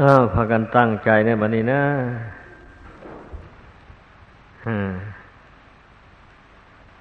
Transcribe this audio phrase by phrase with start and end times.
[0.00, 1.82] อ้าวพากันตั้งใจเนี่ยบันนี้นะ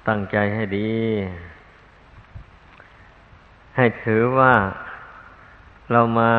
[0.08, 0.92] ตั้งใจให้ดี
[3.76, 4.54] ให้ถือว่า
[5.92, 6.32] เรามา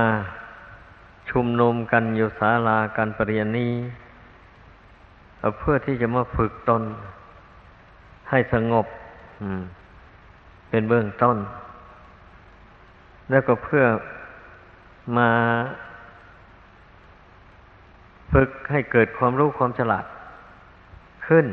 [1.30, 3.72] ชุมนุมกันอยู่ศาลาการปรริยนนี้
[5.58, 6.82] เพื่อที่จะมาฝึกตน
[8.30, 8.86] ให้สงบ
[10.68, 11.36] เป็นเบื้องต้น
[13.30, 13.84] แล้วก็เพื่อ
[15.18, 15.30] มา
[18.32, 20.04] ฝึกให้เกิดความรู้ความฉลาด
[21.26, 21.46] ขึ้น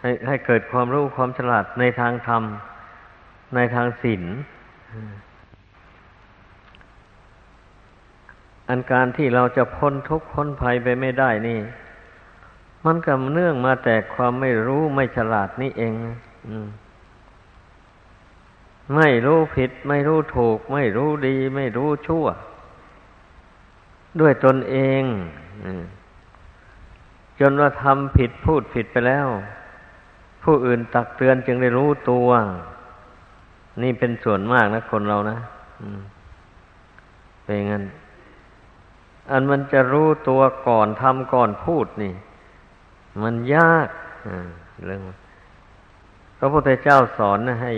[0.00, 2.42] ให้ให้เกิดความรู้ความฉลาดในทางธรรม
[3.54, 4.24] ในทางศีล
[8.68, 11.60] อันการที่เราจะพ้นทุกข์พ้นภัยไปไม่ได้นี่
[12.86, 15.92] มันก็เนื่องมาแต่ความไม่รู้ไม่ฉลาดนี่เอง
[18.96, 22.26] ไม่รู้ผิด ไม่รู้ถูก ไม่รู้ดี ไม่รู้ชั่ว
[24.20, 25.02] ด้วยตนเอง
[27.40, 29.26] จนว่าทำผิดพูดผิดไปแล้ว
[30.42, 32.28] ผู้อื่นตักเตือนจึงได้รู้ตัว
[33.82, 35.38] นี่เป็นส่วนมากนะคนเรานะ
[37.44, 37.84] เป็นงั้น
[39.30, 42.14] อันมันจะรู้ตัวก่อนทำก่อนพูดนี่
[43.22, 43.88] มันยาก
[44.86, 45.02] เรื่อง
[46.38, 47.72] พระพุทธเจ้าสอนนะให้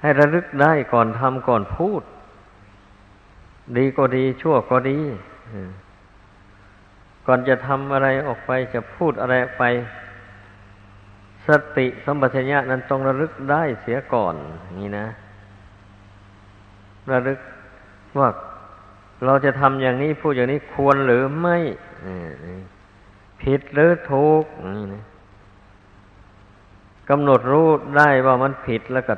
[0.00, 2.02] ให้ระลึกได้ก่อนทำก่อนพูด
[3.76, 4.98] ดีก็ดีชั่วก็ดี
[7.26, 9.62] ก่อนจะทำอะไรออกไปจะพูดอะไรไป
[11.46, 14.34] สติสัมปชัญญะนั้นต้องระลึกได้เสียก่อน
[14.78, 15.06] นี่นะ
[17.12, 17.38] ระลึก
[18.18, 18.28] ว่า
[19.24, 21.56] เราจะทำอย่างนี้พูดอย่างนี้ควรหรือไม่
[23.42, 24.44] ผิดหรือถูก
[24.76, 25.04] นี่นะ
[27.08, 29.14] กำหนดรู้ได้ว่ามันผิดแล้วก็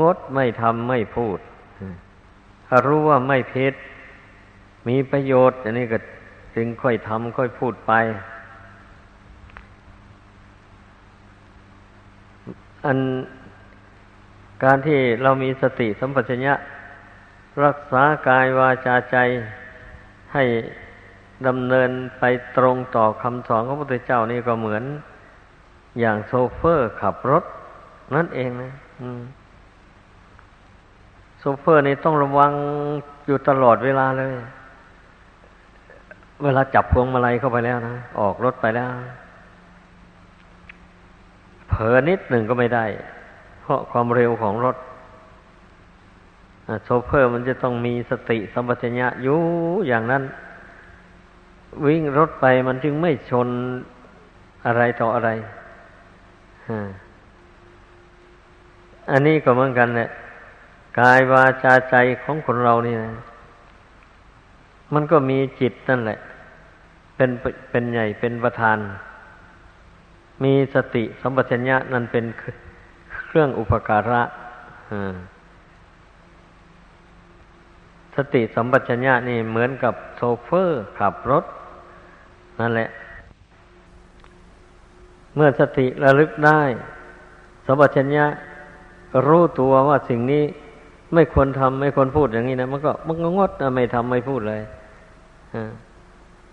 [0.00, 1.38] งดไม่ทำไม่พูด
[2.72, 3.74] ถ้ารู้ว่าไม่ผิด
[4.88, 5.98] มีประโยชน์ อันนี้ก็
[6.54, 7.92] จึงค่อยทำค่อยพูดไป
[12.84, 12.98] อัน
[14.64, 16.54] การที่เรามีสติสัมปชัญญะ
[17.64, 19.16] รักษากายวาจาใจ
[20.34, 20.44] ให้
[21.46, 22.24] ดำเนินไป
[22.56, 24.84] ตรงต่อคำสอนของพระพุทธเจ้านี่ก็เหมือน
[26.00, 27.44] อย่างโซเฟอร์ขับรถ
[28.14, 28.72] นั่นเองนะ
[31.40, 32.52] โซเฟอร์นี่ต้องระวัง
[33.26, 34.32] อยู่ตลอดเวลาเลย
[36.42, 38.88] เวลาจับพวงมาลัยเข้าไปแล้วนะ ออกรถไปแล้ว
[41.68, 42.84] เผลอนิดหนึ่งก็ไม่ได้
[43.62, 44.76] เพราะความเร็วของรถ
[46.84, 49.38] โชเฟอร์มันจะต้องมีสติสัมปชัญญะอยู่
[49.88, 50.22] อย่างนั้น
[51.84, 53.48] วิ่งรถไปมันจึงไม่ชน
[54.66, 55.30] อะไรต่ออะไร
[59.10, 60.10] อันนี้ก็เหมือนกันแหละ
[60.98, 63.12] กายวาจาใจของคนเรานี่นะ
[64.94, 66.18] มันก็มีจิตนั่นแหละ
[67.16, 67.30] เป็น
[67.70, 68.78] เป็นใหญ่เป็นประธาน
[70.42, 72.24] มีสติสัมปชัญญะนั่นเป็น
[73.26, 74.22] เครื่องอุปการะ
[78.16, 81.44] สติสัมปชัญญะนี่เหมือนกับโซเฟอร์ขับรถ
[82.60, 82.88] นั่นแหละ
[85.34, 86.62] เมื่อสติระลึกได้
[87.66, 88.26] สัมปชัญญะ
[89.26, 90.44] รู้ตัวว่าสิ่งนี้
[91.14, 94.62] ไม่ควรทำไม่ควรพูดอย่างนี้นะมันก็มันก็งดไม่ทำไม่พูดเลย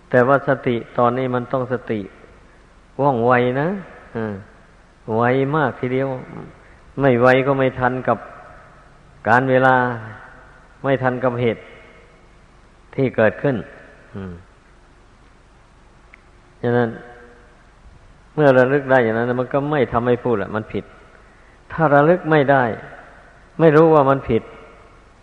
[0.10, 2.00] แต่ว่าสติตอนนี้มันต้องสติ
[3.02, 3.68] ว่องไวนะ
[5.16, 5.24] ไว
[5.56, 6.08] มากทีเดียว
[7.02, 8.18] ไม่ไวก็ไม่ทันกับ
[9.30, 9.76] การเวลา
[10.84, 11.62] ไม่ทันกับเหตุ
[12.96, 13.56] ที่เกิดขึ้น
[16.62, 16.90] ฉะนั้น
[18.36, 20.86] เมื่อระลึกได้อย่างนั้น มันก็ไม่ทำให้พูดละมันผิด
[21.72, 22.64] ถ้าระลึกไม่ได้
[23.60, 24.44] ไม่รู้ว่ามันผิด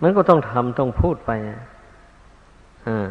[0.02, 1.30] มันก็ต้องทำต้องพูดไป
[2.86, 3.08] อ่า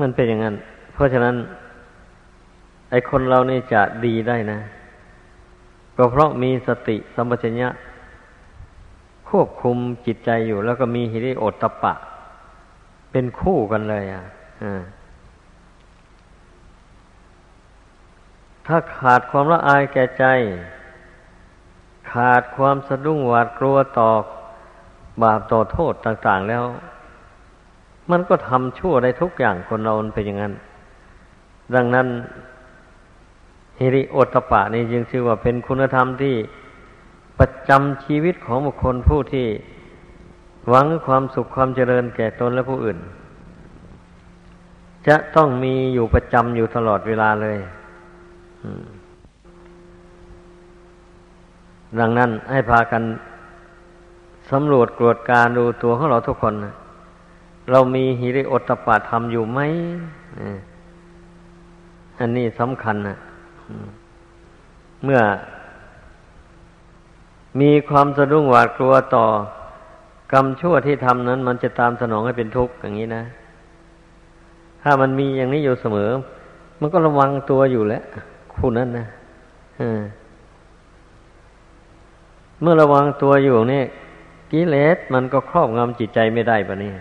[0.00, 0.54] มันเป็นอย่างนั้น
[0.92, 1.34] เพราะฉะนั้น
[2.90, 4.58] ไอคนเรานี่จะดีได้นะ
[5.96, 7.68] ก็เพราะมีสติสัมปชัญญะ
[9.28, 9.76] ควบคุม
[10.06, 11.94] จิตใจอยู่ แล้วก็มีหิริโอตตะปะ
[13.10, 14.24] เป็นคู่กันเลย อะ
[18.66, 20.24] ถ้าขาดความละอายแก่ใจ
[22.16, 24.08] ขาดความสะดุ้งหวาดกลัวต่อ
[25.22, 26.64] บาปต่อโทษต่าง ๆ แล้ว
[28.10, 30.52] มันก็ทำชั่วได้ทุกอย่างคนเราเป็นอย่างนั้น
[31.74, 32.06] ดังนั้น
[33.78, 36.36] ฮิริโอตปะนี่จึงชื่อว่าเป็นคุณธรรมที่
[37.38, 39.46] ประจำชีวิตของบุคคลผู้ที่
[40.68, 42.98] หวังความสุขความเจริญแก่ตนและผู้อื่น
[45.08, 47.58] จะต้องมีอยู่ประจำอยู่ตลอดเวลาเลย
[51.98, 53.02] ดังนั้นให้พากัน
[54.50, 56.54] สำรวจตรวจการดูตัวของเราทุกคน
[57.70, 59.60] เรามีหิริโอตปาธรรมอยู่ไหม
[62.18, 63.16] อันนี้สำคัญนะ
[65.04, 65.20] เมื่อ
[67.60, 69.24] มีความสะดุ้งหวาดกลัวต่อ
[70.32, 73.22] กรรมชั่วที่ทำนั้น มันจะตามสนองให้เป็นทุกข์อย่างนี้นะ
[74.82, 76.10] ถ้ามันมีอย่างนี้อยู่เสมอ
[76.80, 78.02] มันก็ระวังตัวอยู่แล้ว
[78.54, 79.06] คู่นั้นนะ
[82.60, 83.82] เมื่อระวังตัวอยู่นี่
[84.52, 86.92] กิเลสมันก็ครอบงำจิตใจไม่ได้ปะนี่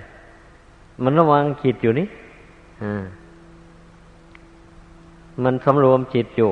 [1.04, 2.08] มันระวังจิตอยู่นี่
[5.44, 6.52] มันสำรวมจิตอยู่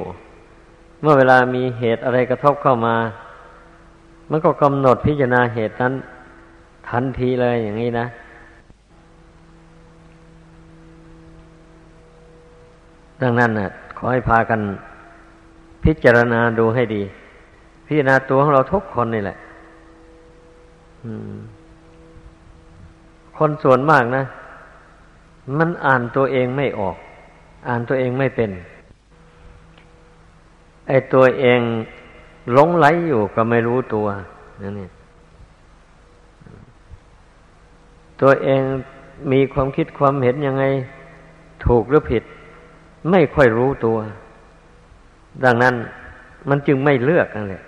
[1.01, 2.95] เมื่อเวลามีเหตุอะไรกระทบเข้ามา
[4.29, 5.94] มันก็กำหนดพิจารณาเหตุนั้น
[6.89, 8.06] ทันทีเลยอย่างนี้นะ
[13.21, 14.59] ดังนั้นนะ่ะขอให้พากัน
[15.83, 17.03] พิจารณาดูให้ดี
[17.85, 19.38] พิจารณาตัวของเราทุกคนนี่แหละ
[23.38, 24.24] คนส่วนมากนะ
[25.57, 26.97] มันอ่านตัวเองไม่ออก
[27.68, 28.51] อ่านตัวเองไม่เป็น
[30.88, 31.59] ไอ้ตัวเอง
[32.53, 34.06] หลงไหลอยู่ก็ไม่รู้ตัว
[34.62, 34.89] นั่นนี่
[38.21, 38.62] ตัวเอง
[39.31, 40.63] มีความคิดความเห็นยังไง
[41.65, 42.24] ถูกหรือผิด
[43.12, 43.97] ไม่ค่อยรู้ตัว
[45.44, 45.74] ดังนั้น
[46.50, 47.63] มันจึงไม่เลือกนั่นแหละ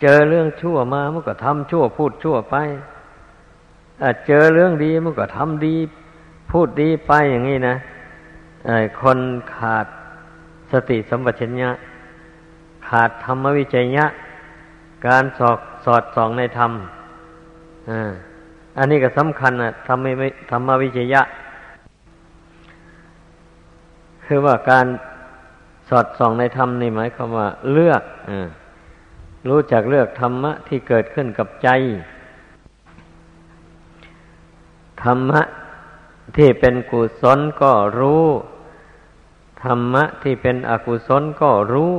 [0.00, 2.56] เจอเรื่องชั่วมามันก็ทำชั่วพูดชั่วไป
[4.26, 5.74] เจอเรื่องดีมันก็ทำดี
[6.50, 7.76] พูดดีไปอย่างนี้นะ
[9.00, 9.18] คน
[9.54, 9.86] ขาด
[10.72, 11.70] สติสัมปชัญญะ
[12.88, 14.06] ขาดธรรมวิจัยญะ
[15.06, 16.72] การสอดสอดส่องในธรรม
[18.78, 20.06] อันนี้ก็สำคัญนะธรรม
[20.50, 21.22] ธรรมวิจัยะ
[24.24, 24.86] คือว่าการ
[25.88, 28.32] สอดส่องในธรรมนี่หมายความว่าเลือกอ
[29.48, 31.68] รู้จักเลือกธรรมะที่เกิดขึ้นกับใจ
[35.04, 35.40] ธรรมะ
[36.36, 38.24] ที่เป็นกุศลก็รู้
[39.64, 41.94] ธรรมะที่เป็นอกุศลก็รู้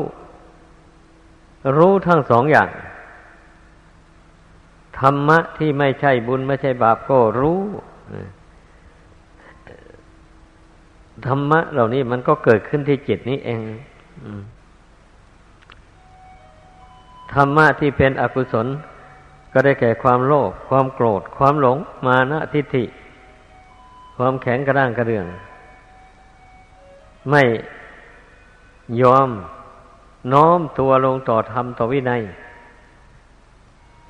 [1.77, 2.69] รู้ทั้งสองอย่าง
[4.99, 7.61] ธรรมะที่ไม่ใช่บุญไม่ใช่บาปก็รู้
[11.27, 13.59] ธรรมะเหล่านี้มันก็เกิดขึ้นที่จิตนี้เอง
[14.23, 14.41] อืม
[17.41, 18.67] รรมะที่เป็นอกุศล
[19.53, 22.83] ก็ได้แก่ความโลภความโกรธ ความหลง มานะทิฏฐิ
[24.17, 25.25] ความแข็งกระด้างกระเดื่อง
[27.29, 27.43] ไม่
[29.01, 29.29] ยอม
[30.33, 32.21] น้อมตัวลงต่อธรรมต่อวินัย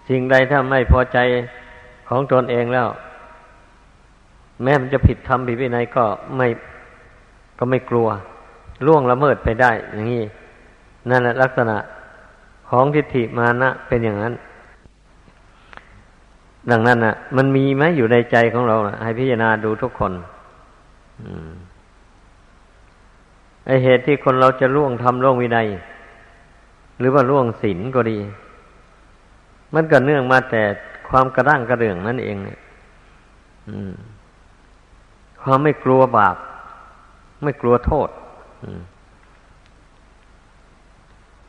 [0.08, 1.18] สิ่งใดถ้าไม่พอใจ
[2.10, 2.88] ของตนเองแล้ว
[4.64, 6.06] แม้มันจะผิดธรรมผิดวินัยก็
[6.38, 6.48] ไม่
[7.60, 8.08] ก็ไม่กลัว
[8.86, 10.24] ล่วงละเมิดไปได้ อย่างนี้
[11.10, 11.78] นั่นแหละลักษณะ
[12.70, 14.34] ของทิฏฐิมานะเป็นอย่างนั้น
[16.72, 20.14] ดังนั้นนะ่ะ มันมีไหมอยู่ในใจของเราให้พิจารณาดูทุกคน
[23.66, 25.68] ไอเหตุที่คนเราจะล่วงทำล่วงวินัย
[27.00, 28.18] หรือว่าล่วงศีลก็ดี
[29.74, 30.64] มันก็เนื่องมาแต่
[31.10, 32.60] ความกระด้างกระเดื่องนั่นเองเนี่ย
[35.42, 36.36] ความไม่กลัวบาป
[37.44, 38.10] ไม่กลัวโทษ
[38.64, 38.82] อืม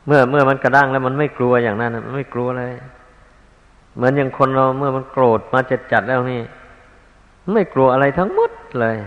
[0.09, 2.73] เมื่อเมื่อมันกระด้างแล้วมันไม่กลัวอย่างนั้นมันไม่กลัวเลย
[3.95, 6.41] เหมือนอย่างคนเราเมื่อมันโกรธมาจัดจัดแล้วนี่
[7.53, 8.97] ไม่กลัวอะไรทั้งหมดเลย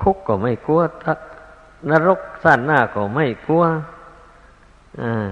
[0.00, 0.80] คุกก็ไม่กลัว
[1.90, 3.64] นรกสั้นหน้าก็ไม่กลัว
[5.02, 5.26] อ่า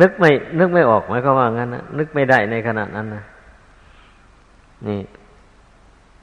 [0.00, 3.24] นึกไม่ นึกไม่ออกไหมายควาว่างั้นนะนึกไม่ได้ในขณะนั้นนะ
[4.86, 5.00] นี่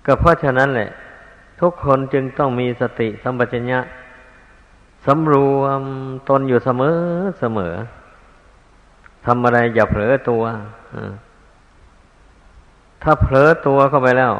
[0.06, 0.90] ก็เพราะฉะนั้นแหละ
[1.62, 3.80] ทุกคนจึงต้องมีสติสัมปชัญญะ
[5.06, 5.82] สำรวม
[6.30, 6.98] ตนอยู่เสมอ
[7.40, 7.74] เสมอ
[9.26, 10.44] ทำอะไรอย่าเผลอตัว
[13.04, 14.34] ถ้าเผลอตัวเข้าไปแล้ว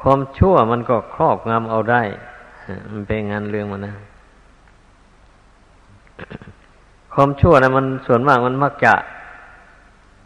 [0.00, 2.02] ความชั่วมันก็ครอบงำเอาได้
[2.92, 3.94] มันเป็นงานเรื่องมันนะ
[7.14, 8.94] ความชั่วนะมันส่วนมากมันมักจะ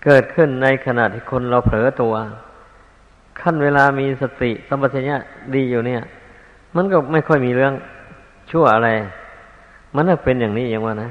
[0.04, 2.14] เกิดขึ้นในขณะที่คนเราเผลอตัว
[3.40, 5.16] ขั้นเวลามีสติสัมปชัญญะ
[5.54, 6.02] ดีอยู่เนี่ย
[6.76, 7.74] มันก็ไม่ค่อยมีเรื่อง
[8.50, 8.90] ชั่วอะไร
[9.94, 11.10] มันเป็นอย่างนี้อย่างว่านะ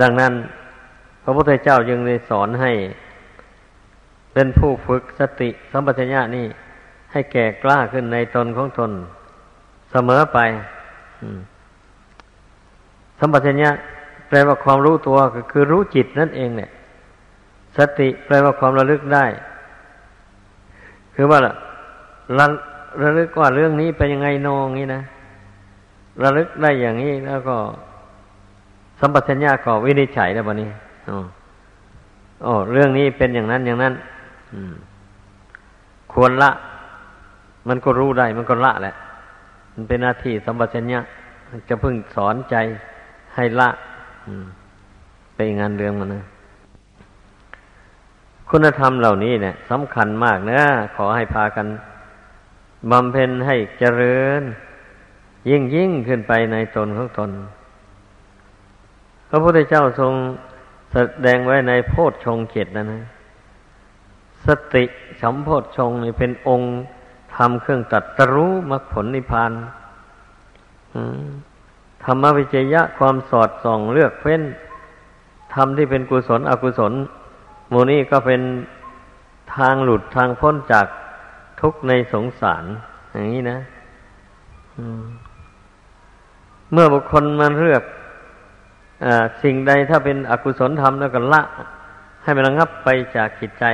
[0.00, 0.32] ดังนั้น
[1.22, 2.72] พระพุทธเจ้าจึงได้สอนให้
[4.32, 6.46] เป็นผู้ฝึกสติสัมปชัญญะนี่
[7.12, 8.90] ให้แก่กล้าขึ้นในตนของตน
[9.90, 10.38] เสมอไป
[13.18, 13.70] สัมปชัญญะ
[14.28, 16.70] แปลว่าความรู้ตัวก็คือรู้จิตนั่นเองเนี่ย
[17.76, 19.26] สติแปลว่าความระลึกได้
[21.14, 22.46] คือว่าระ
[23.02, 25.02] ระลึกว่าเรื่องนี้เป็นยังไงนองนี้นะ
[26.22, 27.56] ระลึกได้อย่างนี้แล้วก็
[29.00, 30.70] สัมปชัญญะก็วินิจฉัยแล้วบนี้
[31.10, 31.18] อ๋อ
[32.42, 33.94] โอ้เรื่องนี้เป็นอย่างนั้นอย่างนั้น
[34.54, 34.74] อืม
[36.12, 36.50] ควรละ
[37.68, 38.94] มันก็รู้ได้ มันก็ละแหละ
[39.74, 41.00] มันเป็นหน้าที่สัมปชัญญะ
[41.68, 42.56] จะพึ่งสอนใจ
[43.34, 43.68] ให้ละ
[44.26, 44.44] อืม
[45.34, 46.24] เป็นงานเรื่องมันนะ
[48.50, 50.60] คุณธรรมเหล่านี้เนี่ยสำคัญมากนะ
[50.96, 51.66] ขอให้พากัน
[52.90, 54.42] บำเพ็ญให้เจริญ
[55.48, 57.30] ยิ่งยิ่งขึ้นไปในตนของตน
[59.28, 60.12] พระพุทธเจ้าทรง
[60.92, 60.96] แส
[61.26, 63.02] ดงไว้ในโพชฌงเจตนะนะ
[64.46, 64.84] สติ
[65.20, 66.68] สัมโพชฌงนี่เป็นองค์
[67.36, 69.52] ทำเครื่องตัดตรู้มรรคผลนิพพาน
[72.04, 74.42] ธรรมวิจยะความสอดส่องเลือกเฟ้น
[75.54, 76.92] ธรรมที่เป็นกุศลอกุศล
[77.68, 78.42] โมนี่ก็เป็น
[79.56, 80.86] ทางหลุดทางพ้นจาก
[81.60, 82.64] ทุกข์ในสงสาร
[83.12, 83.58] อย่างนี้นะ
[86.72, 87.82] เมื่อบุคคลมันเลือก
[89.04, 89.06] อ
[89.42, 91.42] สิ่งใดถ้าเป็นอกุศลธรรมแล้วก็ละ
[92.22, 93.64] ให้มันระงับไปจากจิตใจ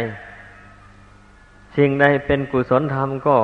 [1.77, 3.37] สิ่งใดเป็นกุศลธรรมก็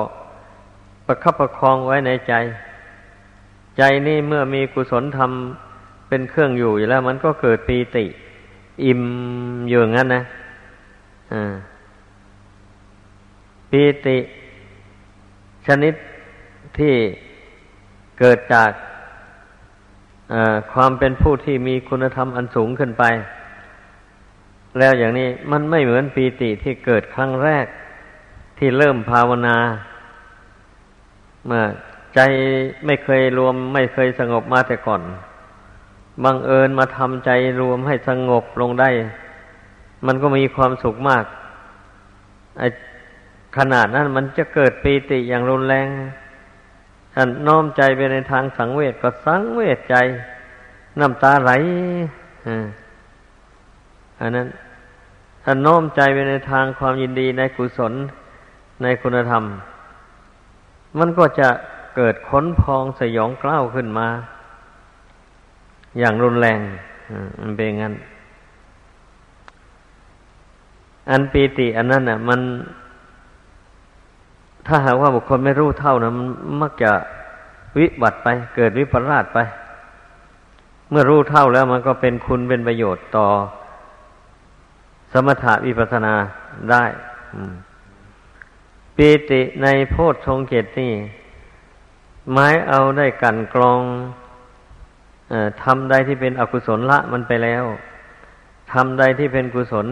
[1.05, 2.33] ประคับประคองไว้ในใจ
[3.77, 5.31] ใจนี่เมื่อมีกุศลธรรม
[6.07, 8.05] เป็นเครื่องอยู่อยู่แล้ว มันก็เกิดปีติ
[8.85, 9.01] อิ่ม
[9.67, 10.23] อยู่งั้นนะ
[11.33, 11.53] อ่า
[13.75, 14.17] ปีติ
[15.67, 15.93] ชนิด
[16.77, 16.95] ที่
[18.19, 18.71] เกิดจาก
[20.73, 23.03] ความเป็นผู้ที่มีคุณธรรมอันสูงขึ้นไป
[24.79, 27.65] แล้วอย่างนี้มันไม่เหมือนปีติที่เกิดครั้งแรก
[28.57, 29.57] ที่เริ่มภาวนา
[31.45, 31.63] เมื่อ
[32.15, 32.19] ใจ
[32.85, 35.01] ไม่เคยรวมไม่เคยสงบมาแต่ก่อน
[36.23, 38.89] บังเอิญมาทำใจรวมให้สงบลงได้
[40.05, 41.23] มันก็มีความสุขมาก
[42.59, 42.63] ไอ
[43.57, 45.87] ขนาดนั้นมันจะเกิดปีติอย่างรุนแรง
[47.15, 49.95] ท่านน้อมใจไปในทางสังเวชก็สังเวชใจ
[50.99, 51.51] น้ำตาไหล
[54.19, 54.47] อันนั้น
[55.43, 57.93] ท่านน้อมใจไปในทางความยินดีในกุศล
[58.81, 59.43] ในคุณธรรม
[60.99, 61.49] มันก็จะ
[61.95, 64.07] เกิดขนพองสยองกล้าวขึ้นมา
[65.99, 66.59] อย่างรุนแรง
[67.39, 67.93] มันเป็นงั้น
[71.09, 72.41] อันปีติอันนั้นอะ มัน
[74.67, 76.27] ถ้าหากว่าบุคคลไม่รู้เท่านะมัน
[76.61, 76.91] มักจะ
[77.77, 79.39] วิบัติไป เกิดวิปลาสไป
[80.89, 83.27] เมื่อรู้เท่าแล้วมันก็เป็นคุณเป็นประโยชน์ต่อ
[85.11, 86.13] สมถะวิปัสนา
[86.71, 86.83] ได้
[88.95, 90.93] ปีติในโพชฌงเกตนี่
[92.31, 93.81] ไม้เอาได้กันกรอง
[95.63, 97.63] ทำใดที่เป็นอกุศลละมันไปแล้ว
[98.73, 99.87] ทำใดที่เป็นกุศล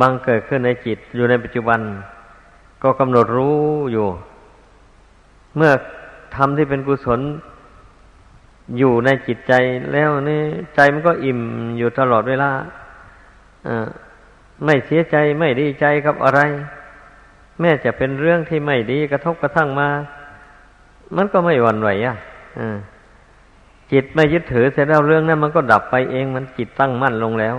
[0.00, 1.80] บังเกิดขึ้นในจิตอยู่ในปัจจุบัน
[2.84, 3.58] ก็กำหนดรู้
[3.92, 4.06] อยู่
[5.56, 5.72] เมื่อ
[6.36, 7.20] ทำที่เป็นกุศล
[8.78, 9.52] อยู่ในจิตใจ
[9.92, 10.40] แล้วนี่
[10.74, 11.40] ใจมันก็อิ่ม
[11.78, 12.50] อยู่ตลอดเวลา
[14.64, 16.40] ไม่เสียใจไม่ดีใจกับอะไร
[17.60, 19.88] แม้จะเป็นเรื่องที่ไม่ดีกระทบกระทั่งมา
[21.16, 22.16] มันก็ไม่หวั่นไหวอะ
[23.92, 27.56] จิตไม่ยึดถือเสร็จแล้วเรื่องนั้นมันก็ดับไปเองมันจิตตั้งมั่นลงแล้ว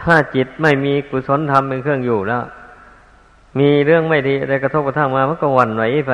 [0.00, 2.42] ถ้าจิตไม่มีกุศลธรรมเป็นเครื่องอยู่แล้ว
[3.58, 6.12] มีเรื่องไม่ดีอะไรกระทบกระทั่งมามันก็หวั่นไหวไป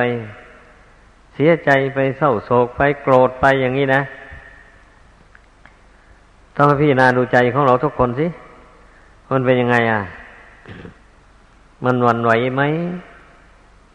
[1.33, 4.01] เสียใจไปเศร้าโศกไปโกรธไปอย่างนี้นะ
[6.57, 8.27] ต้องพี่นาดูใจของเราทุกคนสิ
[9.31, 10.01] มันเป็นยังไงอะ
[11.83, 12.63] มันหวั่นไหวไหม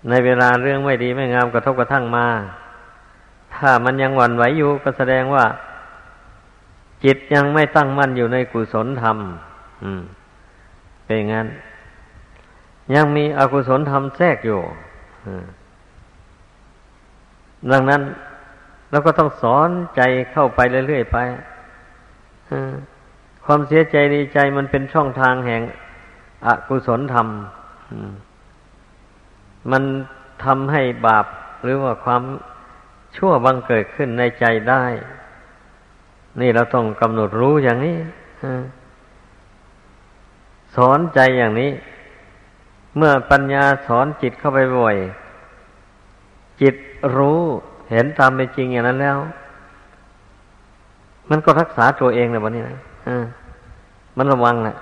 [0.09, 2.27] ในเวลาเรื่องไม่ดีไม่งามกระทบกระทั่งมา
[3.55, 5.45] ถ้ามันยังหวั่นไหวอยู่ก็แสดงว่า
[7.05, 9.17] จิตยังไม่ตั้งมั่นอยู่ในกุศลธรรม
[9.83, 10.03] อืม
[11.05, 11.47] เป็นงั้น
[12.95, 14.61] ยังมีอกุศลทำแทรกอยู่
[17.73, 18.03] ดังนั้น
[18.91, 20.01] เราก็ต้องสอนใจ
[20.33, 21.19] เข้าไปเรื่อยๆไป
[23.45, 25.63] ความเสียใจดีใจมันเป็นช่องทางแห่ง
[26.47, 27.29] อกุศลธรรม
[29.71, 29.83] มัน
[30.45, 31.27] ทำให้บาป
[31.63, 32.23] หรือว่าความ
[33.17, 34.85] ชั่วบังเกิดขึ้นในใจได้
[36.41, 37.99] นี่เราต้องกำหนดรู้อย่างนี้
[40.77, 41.71] สอนใจอย่างนี้
[42.97, 44.97] เมื่อปัญญาสอนจิตเข้าไปบ่อย
[46.61, 46.75] จิต
[47.17, 47.41] รู้
[47.91, 49.19] เห็นตามเป็นจริงอย่างนั้นแล้ว
[51.31, 52.79] มันก็รักษาตัวเองนะวันนี้นะ
[54.17, 54.77] มันระวังนะ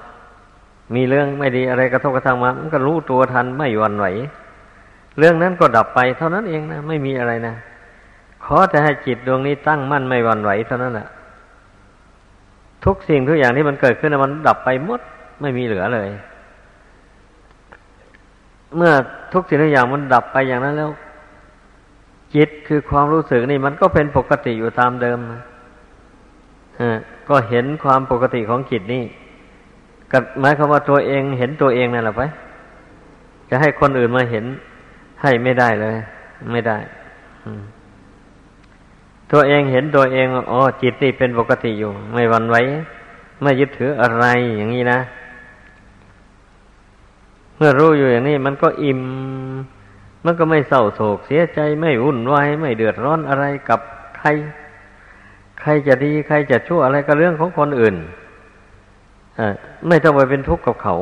[0.95, 4.07] มีเรื่องไม่ดีอะไรกระทบกระทั่งมา มันก็รู้ตัวทันไม่หวั่นไหว
[5.19, 7.55] เรื่องนั้นก็ดับไปเท่านั้นเองนะ ไม่มีอะไรนะ
[8.45, 11.09] ขอแต่ให้จิตดวงนี้ตั้งมั่นไม่หวั่นไหวเท่านั้นแหละ
[12.85, 15.01] ทุกสิ่งทุกอย่างที่มันเกิดขึ้นมันดับไปหมด
[15.41, 16.09] ไม่มีเหลือเลย
[18.77, 18.93] เมื่อ
[19.33, 20.91] ทุกสิ่งทุกอย่างมันดับไปอย่างนั้นแล้ว
[22.35, 25.19] จิตคือความรู้สึกนี่ มันก็เป็นปกติอยู่ตามเดิม
[27.29, 29.05] ก็เห็นความปกติของจิตนี่
[30.13, 32.23] กับหมายความว่าตัวเองเห็นตัวเองนั่นแหละไป
[33.51, 34.45] จะให้คนอื่นมาเห็น
[35.23, 35.97] ให้ไม่ได้เลย
[36.53, 36.79] ไม่ได้
[39.33, 42.57] ตัวเองเห็นตัวเองอ๋อจิตนี่เป็นปกติอยู่ ไม่วันไหว
[43.43, 44.25] ไม่ยึดถืออะไร
[44.57, 44.99] อย่างนี้นะ
[47.59, 49.01] เมื่อรู้อยู่อย่างนี้มันก็อิ่ม
[50.25, 53.81] มันก็ไม่เศร้าโศกเสียใจไม่วุ่นวายไม่เดือดร้อนอะไรกับ
[54.19, 54.29] ใคร
[55.61, 57.97] ใครจะดีใครจะชั่วอะไรก็เรื่องของคนอื่น
[59.39, 59.41] อ
[59.89, 60.97] ไม่ต้องไปเป็นทุกข์กับเขา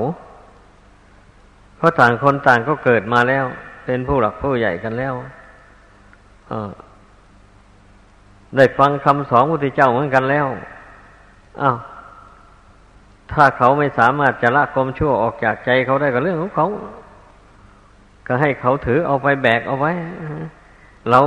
[1.77, 3.45] เพราะต่างคนต่างก็เกิดมาแล้ว
[3.85, 5.15] เป็นผู้หลักผู้ใหญ่กันแล้ว
[8.57, 10.47] ได้ฟังคำสอนพระพุทธเจ้าเหมือนกันแล้ว
[11.63, 11.77] อ้าว
[13.33, 16.69] ถ้าเขาไม่สามารถจะละความชั่วออกจากใจเขาได้ก็เรื่องของเขา
[18.27, 19.93] ก็ให้เขาถือเอาไปแบกเอาไว้
[21.11, 21.21] เรา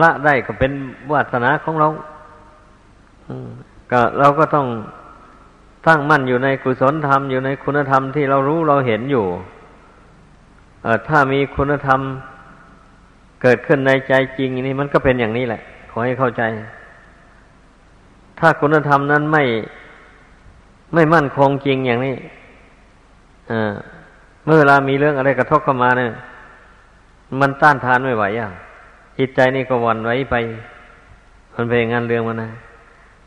[0.00, 0.72] ละได้ก็เป็น
[1.12, 1.88] วาสนาของเรา
[3.90, 4.66] ก็เราก็ต้อง
[5.86, 9.26] ตั้งมั่นอยู่ในกุศลธรรมอยู่ในคุณธรรมที่เรารู้เราเห็นอยู่
[11.08, 12.00] ถ้ามีคุณธรรม
[13.42, 16.42] เกิดขึ้นในใจจริงนี่มันก็เป็นอย่างนี้แหละ ขอให้เข้าใจ
[18.40, 19.44] ถ้าคุณธรรมนั้นไม่
[20.94, 22.14] ไม่มั่นคงจริงอย่างนี้
[24.44, 26.10] เมื่อเวลามีเรื่องอะไรกระทบเข้ามาเนี่ย
[27.40, 28.50] มันต้านทานไม่ไหวอะ
[29.18, 30.36] จิตใจนี่ก็วันไว้ไป
[31.54, 32.50] มันเป็นงานเรื่องมันนะ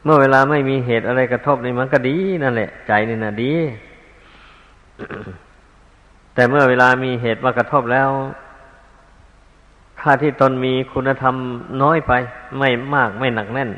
[0.03, 3.53] เมื่อเวลาไม่มีเหตุอะไรกระทบนี่มันก็ดีนั่นแหละ ใจนี่นะดี
[6.33, 8.09] แต่เมื่อเวลามีเหตุมากระทบแล้ว
[10.01, 11.35] ค่าที่ตนมีคุณธรรม
[11.81, 12.11] น้อยไป
[12.57, 13.69] ไม่มากไม่หนักแน่น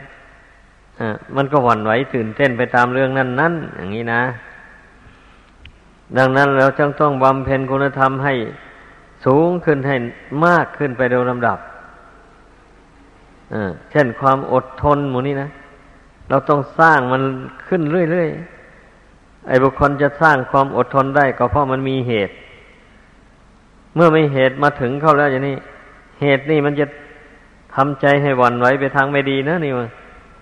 [1.36, 4.22] มันก็หวั่นไหวตื่นเต้นไปตามเรื่องนั้นนั้นอย่างนี้นะ
[6.18, 8.34] ดังนั้นเราจึงต้องบำเพ็ญคุณธรรมให้
[9.26, 9.96] สูงขึ้นให้
[10.46, 11.58] มากขึ้นไปโดยลำดับ
[13.92, 15.50] เช่นความอดทนหมูนี้นะ
[16.30, 17.24] เราต้องสร้างมัน
[17.68, 22.34] ขึ้นเรื่อยๆ ไอ้บุคคลจะสร้างความอดทนได้ก็เพราะมันมีเหตุ
[23.96, 25.56] เมื่อไม่เหตุมาถึงเข้าแล้วอย่างนี้
[26.22, 26.86] เหตุนี่มันจะ
[27.76, 29.88] ทำใจให้หวั่นไหวไปทางไม่ดีนะนี่มัน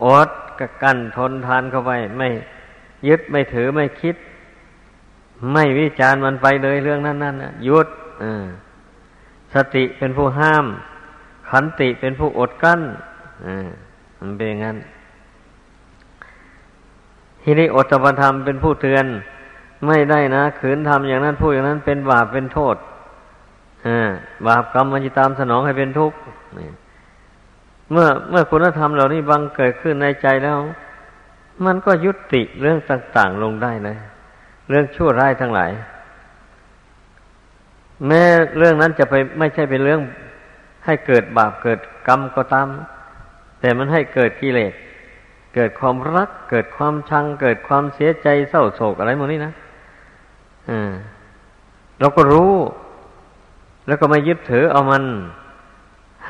[0.06, 2.30] อด ก็กั้นทนทานเข้าไป ไม่
[3.08, 4.16] ยึดไม่ถือไม่คิด
[5.54, 7.88] ไม่วิจารมันไปเลยเรื่องนั้นนั่นหยุด
[9.54, 10.66] สติเป็นผู้ห้าม
[11.50, 12.82] ขันติเป็นผู้อดกั้น
[14.20, 14.78] มันเป็นอย่างนั้น
[17.42, 19.06] ทีนี้อดตปธรรมเป็นผู้เตือน
[19.88, 22.76] ไม่ได้นะขืนทำอย่างนั้นพูดอย่างนั้นเป็นบาปเป็นโทษ
[24.48, 26.18] บาปกรรมมันจะตามสนองให้เป็นทุกข์
[27.92, 30.58] เมื่อเมื่อคุณธรรมเหล่านี้บังเกิดขึ้นในใจแล้ว
[31.66, 33.96] มันก็ยุติเรื่องต่างๆลงได้นะ
[34.70, 35.72] เรื่องชั่วร้ายทั้งหลาย
[38.08, 38.24] แม้
[38.58, 40.02] เรื่องนั้นจะไปไม่ใช่เป็นเรื่อง
[40.86, 42.68] ให้เกิดบาปเกิดกรรมก็ตาม
[43.60, 44.74] แต่มันให้เกิดกิเลส
[45.56, 49.54] เกิดความรัก เกิดความชัง เกิดความเสียใจเศร้าโศกอะไรหมดนี้นะ
[50.70, 50.92] อ่า
[52.00, 52.54] เราก็รู้
[53.88, 55.04] แล้วก็ไม่ยึดถือเอามัน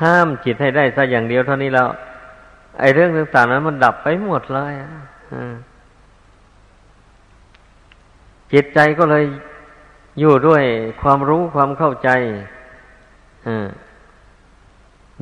[0.02, 1.88] ห้ามจิตให้ได้สักอย่างเดียวเท่านี้แล้ว
[2.80, 4.74] ไอ้เรื่องต่างๆนั้นมันดับไปหมดเลย
[8.54, 9.24] จิตใจก็เลย
[10.20, 10.64] อยู่ด้วย
[11.02, 12.10] ความรู้ความเข้าใจ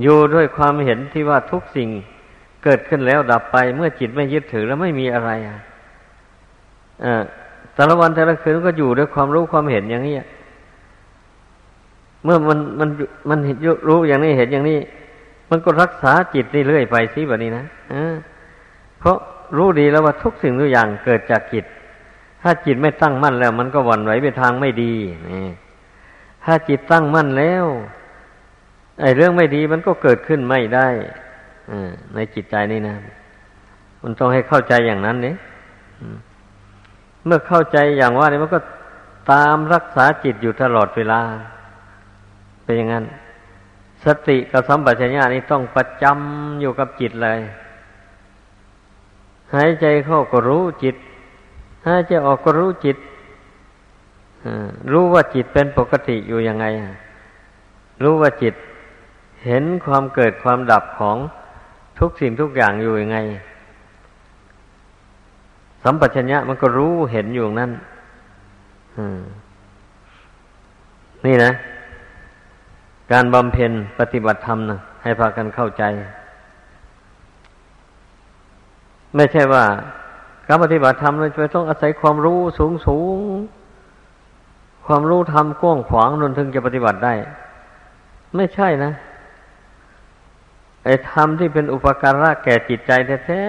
[0.01, 1.89] อยู่ด้วยความเห็นที่ว่าทุกสิ่ง
[2.63, 5.59] เกิดขึ้นแล้วดับไป เมื่อจิตไม่ยึดถือแล้วไม่มีอะไรอะ
[7.73, 10.15] แต่ละวันแต่ละคืนก็อยู่ด้วยความรู้ความเห็นอย่างนี้
[12.25, 12.89] เมื่อมันมัน
[13.29, 13.57] มันเห็น
[13.87, 14.79] รู้อย่างนี้เห็นอย่างนี้
[15.49, 17.65] มันก็รักษาจิตนี่เรื่อยไปสิแบบนี้นะ
[18.99, 19.17] เพราะ
[19.57, 21.65] รู้ดีแล้วว่าทุกสิ่งทุกอย่างเกิดจากจิต
[22.41, 24.93] ถ้าจิตไม่ตั้งมั่นแล้ว มันก็หวั่นไหวไปทางไม่ดี
[25.29, 25.47] นี่
[26.45, 27.65] ถ้าจิตตั้งมั่นแล้ว
[29.01, 30.87] ไอ้เรื่องไม่ดีมันก็เกิดขึ้นไม่ได้
[31.71, 31.73] อ
[32.15, 32.95] ในจิตใจนี่นะ
[34.03, 35.35] มันต้องให้เข้าใจอย่างนั้นเนี่ย
[37.25, 38.59] เมื่อเข้าใจอย่างว่านี่มันก็
[39.31, 41.21] ตามรักษาจิตอยู่ตลอดเวลา
[42.65, 43.05] เป็นอย่างนั้น
[44.05, 47.39] สติกับสัมปชัญญะนี่ต้องประจำอยู่กับจิตเลย
[49.53, 50.95] หายใจเข้าก็รู้จิต
[51.87, 52.97] หายใจออกก็รู้จิต
[54.91, 56.65] รู้ว่าจิตเป็นปกติอยู่ยังไง
[58.03, 58.53] รู้ว่าจิต
[59.45, 61.17] เห็นความเกิดความดับของ
[61.99, 63.17] ทุกสิ่งทุกอย่างอยู่ยังไง
[65.83, 67.71] สัมปชัญญะมันก็รู้เห็นอยู่นั่น
[71.25, 71.51] นี่นะ
[73.11, 75.83] การบำเพ็ญปฏิบัติธรรมนะให้พากันเข้าใจ
[79.15, 79.63] ไม่ใช่ว่า
[80.47, 83.19] การปฏิบัติธรรมเราจะต้องอาศัยความรู้สูงสูง
[84.85, 87.13] ความรู้ธรรมกว้างขวางนนถึงจะปฏิบัติได้
[88.35, 88.91] ไม่ใช่นะ
[90.85, 92.91] ไอ้ธรรมที่เป็นอุปการะแก่จิตใจ
[93.25, 93.41] แท้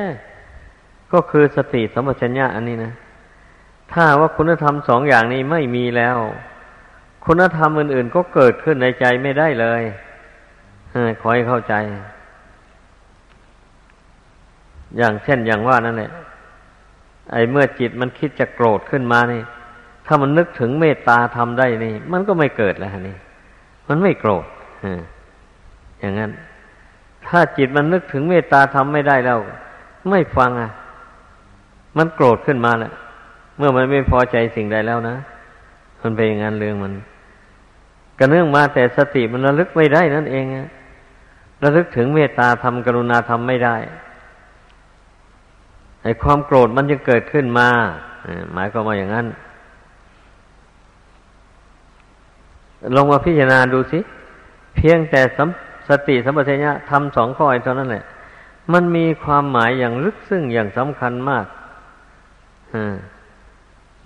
[0.52, 2.92] ๆก็คือสติสัมปชัญญะอันนี้นะ
[3.92, 6.16] ถ้าว่าคุณธรรมสองอย่างนี้ไม่มีแล้ว
[7.26, 9.82] คุณธรรมอื่น ๆ ก็เกิดขึ้นในใจไม่ได้เลย
[11.20, 11.74] ขอให้เข้าใจ
[14.96, 16.10] อย่างเช่นอย่างว่านั่นแหละ
[17.32, 19.42] ไอ้เมื่อจิตมันคิดจะโกรธขึ้นมานี่
[20.06, 23.16] ถ้ามันนึกถึงเมตตาทำได้นี่ มันก็ไม่เกิดแล้วนี่
[23.88, 24.44] มันไม่โกรธ
[26.00, 26.30] อย่างนั้น
[27.26, 29.38] ถ้าจิตมันนึกถึงเมตตาทำไม่ได้แล้ว
[30.10, 30.70] ไม่ฟังอะ
[31.98, 32.92] มันโกรธขึ้นมาแล้ว
[33.56, 35.16] เมื่อมันไม่พอใจสิ่งใดแล้วนะ
[36.02, 36.92] มันเป็นอย่างนั้นเรื่องมัน
[38.18, 40.68] กระเนื่องมาแต่สติมันระลึกไม่ได้นั่นเองะ
[41.62, 43.76] ระลึกถึงเมตตาธรรมกรุณาธรรมไม่ได้
[46.02, 47.68] ไอ้ความโกรธมันจะเกิดขึ้นมา
[48.52, 49.26] หมายความว่าอย่างนั้น
[52.96, 54.00] ลงมาพิจารณาดูสิ
[54.76, 55.20] เพียงแต่
[55.88, 58.04] สติสัมปชัญญะทำสองข้อเท่านั้นแหละ
[58.72, 61.44] มันมีความหมายอย่างลึกซึ้งอย่างสำคัญมาก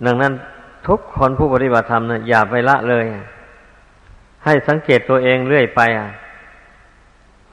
[0.05, 0.33] ดังนั้น
[0.87, 3.05] ทุกคนผู้ปฏิบัติธรรมนะอย่าไปละเลย
[4.45, 6.09] ให้สังเกตตัวเองเรื่อยไปอะ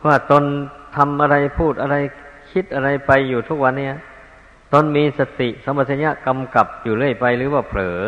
[0.07, 0.45] ว่าตน
[0.97, 1.97] ทำอะไรพูดอะไร
[2.51, 3.97] คิดอะไรไปอยู่ทุกวันเนี้ย
[4.73, 8.01] ตนมีสติสมัชญะกำกับอยู่เรื่อยไป หรือว่าเผลอ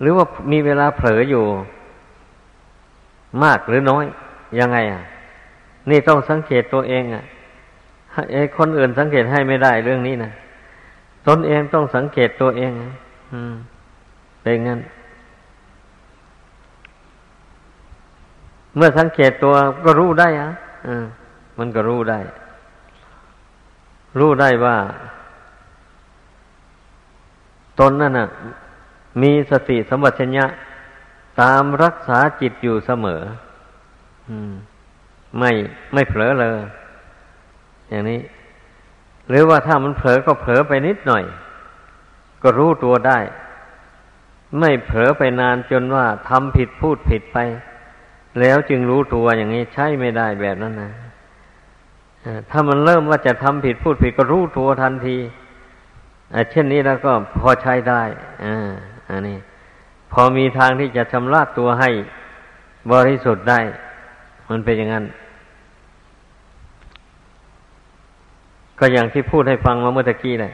[0.00, 1.44] หรือว่ามีเวลาเผลออยู่
[3.42, 4.04] มากหรือน้อย
[4.60, 5.02] ยังไง อะ
[5.90, 7.24] นี่ต้องสังเกตตัวเองอะ
[8.32, 10.30] ไอ้คนอื่นสังเกตให้ไม่ได้เรื่องนี้นะ
[11.28, 12.72] ตนเองต้องสังเกตตัวเอง
[13.32, 13.54] อืม
[14.40, 14.80] เป็นงั้น
[18.76, 19.54] เมื่อสังเกตตัว
[19.84, 20.50] ก็รู้ได้อะ
[21.58, 22.20] มันก็รู้ได้
[24.18, 24.76] รู้ได้ว่า
[27.78, 28.28] ตนนั่นน่ะ
[29.22, 30.46] มีสติสมบัติชญะ
[31.40, 33.22] ตามรักษาจิตอยู่เสมอ
[34.28, 34.52] อืม
[35.38, 35.50] ไม่
[35.92, 36.58] ไม่เผลอเลย
[37.88, 38.20] อย่างนี้
[39.28, 41.24] หรือว่าถ้ามันเผลอก็เผลอไปนิดหน่อย
[42.42, 43.18] ก็รู้ตัวได้
[44.60, 47.38] ไม่เผลอไปนานจนว่าทำผิดพูดผิดไป
[48.40, 50.92] แล้วจึงรู้ตัวอย่างนี้ใช่ไม่ได้แบบนั้นนะ
[52.50, 55.16] ถ้ามันเริ่มว่าจะทำผิดพูดผิดก็รู้ตัวทันที
[56.50, 58.02] เช่นนี้แล้วก็พอใช้ได้
[58.44, 58.70] อ่า
[59.10, 59.38] อันนี้
[60.12, 61.90] พอมีทางที่จะชำระตัวให้
[62.92, 63.60] บริสุทธิ์ได้
[64.48, 65.04] มันเป็นอย่างนั้น
[68.78, 70.52] ก็อย่างที่พูดให้ฟังมาเมื่อตะกี้แหละ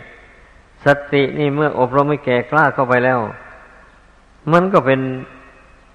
[0.85, 3.19] สตินี่เมื่ออบรมไม่แก่กล้าเข้าไปแล้ว
[4.53, 5.01] มันก็เป็น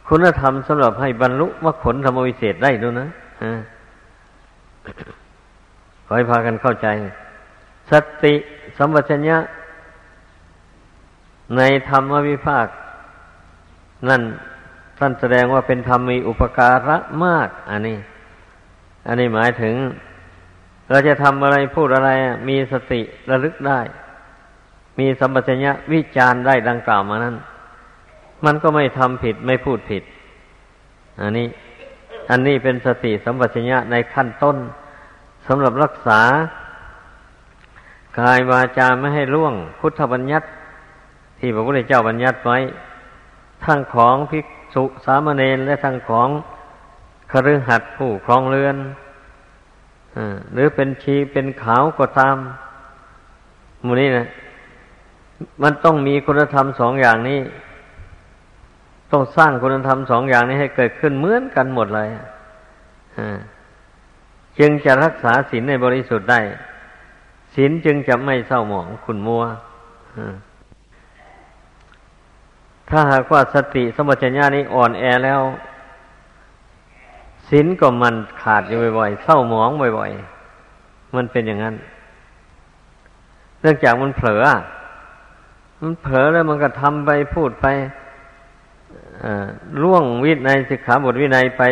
[0.10, 3.10] คุณธรรมสำหรับให้บรรลุมรรคผลธรรมวิเศษได้ด้วยนะ
[6.06, 6.88] ขอให้พากันเข้าใจ
[7.91, 7.93] ส
[8.24, 8.34] ติ
[8.78, 9.38] สัมปชัญญะ
[11.58, 12.67] ในธรรมวิภาค
[14.10, 14.22] นั่น
[14.98, 17.98] ท่านแสดงว่าเป็นธรรมมีอุปการะมาก อันนี้
[19.08, 19.76] อันนี้หมายถึง
[20.89, 22.10] เราจะทำอะไรพูดอะไร
[22.50, 23.80] มีสติระลึกได้
[25.00, 27.36] มีสัมปชัญญะวิจารณ์ได้ดังกล่าวมานั้น
[28.45, 30.04] มันก็ไม่ทำผิดไม่พูดผิด
[31.21, 31.47] อันนี้
[32.30, 34.58] อันนี้เป็นสติสัมปชัญญะในขั้นต้น
[35.47, 36.21] สำหรับรักษา
[38.19, 40.47] กายวาจาไม่ให้ล่วง พุทธบัญญัติ
[41.39, 42.58] ที่พระพุทธเจ้าบัญญัติไว้
[43.65, 46.30] ทั้งของภิกษุสามเณรและทั้งของ
[47.32, 48.78] คฤหัสถ์ผู้ครองเรือน
[50.54, 52.38] หรือเป็นชีเป็นขาวก็ตาม
[53.86, 54.28] มูนี้นะ
[55.63, 57.39] มันต้องมีคุณธรรมสองอย่างนี้
[59.12, 62.10] ต้องสร้างคุณธรรมสองอย่างนี้ให้เกิดขึ้นเหมือนกันหมดเลย
[64.60, 66.41] จึงจะรักษาศีลในบริสุทธิ์ได้
[67.54, 69.43] ศีลจึงจะไม่เศร้าหมองขุนมัว
[72.89, 75.41] ถ้าหากว่าสติสมัชัญญานี้อ่อนแอแล้ว
[77.50, 81.76] ศีลก็มันขาดอยู่บ่อยๆเศร้าหมองบ่อยๆมันเป็นอย่างนั้น
[83.62, 84.43] เนื่องจากมันเผลอ
[85.82, 87.65] มันเผลอแล้วมันก็ทำไปพูดไป
[89.84, 91.64] ล่วงวินัยสิกขาบทวินัยไป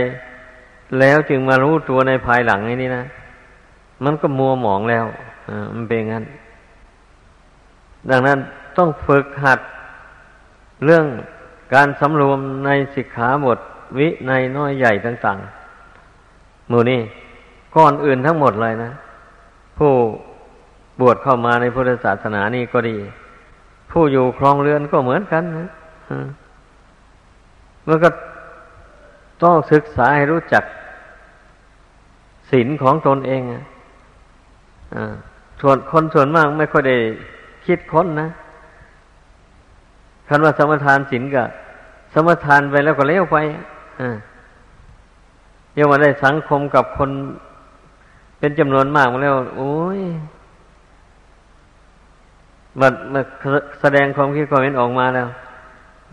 [0.99, 3.05] แล้วจึงมารู้ตัวในภายหลังนี้นะ
[4.03, 5.05] มันก็มัวหมองแล้ว
[5.75, 6.25] มันเป็นงั้น
[8.09, 8.39] ดังนั้น
[8.77, 9.59] ต้องฝึกหัด
[10.85, 11.05] เรื่อง
[11.73, 13.59] การสำรวมในสิกขาบท
[13.97, 17.01] วิในน้อยใหญ่ต่างๆมูนี่
[17.75, 18.91] ก้อนอื่นทั้งหมดเลยนะ
[19.77, 19.91] ผู้
[20.99, 22.97] บวชเข้ามาในพุทธศาสนานี่ก็ดี
[23.91, 25.67] ผู้อยู่ครองเรือนก็เหมือนกันนะ
[27.87, 28.09] มันก็
[29.43, 30.63] ต้องศึกษาให้รู้จัก
[32.51, 33.63] ศีลของตนเองอะ
[35.61, 36.97] ส่วนคนส่วนมากไม่ค่อยได้
[37.65, 38.29] คิดค้นนะ
[40.27, 41.43] คันว่าสมทานศีลก็
[42.13, 43.37] สมทานไปแล้วก็เลี้ยวไป
[44.01, 44.17] อ่า
[45.73, 47.09] เรียกว่าได้สังคมกับคน
[48.39, 50.01] เป็นจำนวนมากมาแล้ว โอ้ย
[52.79, 53.23] มันมัน
[53.81, 55.27] แสดงความคิดความเห็นออกมาแล้ว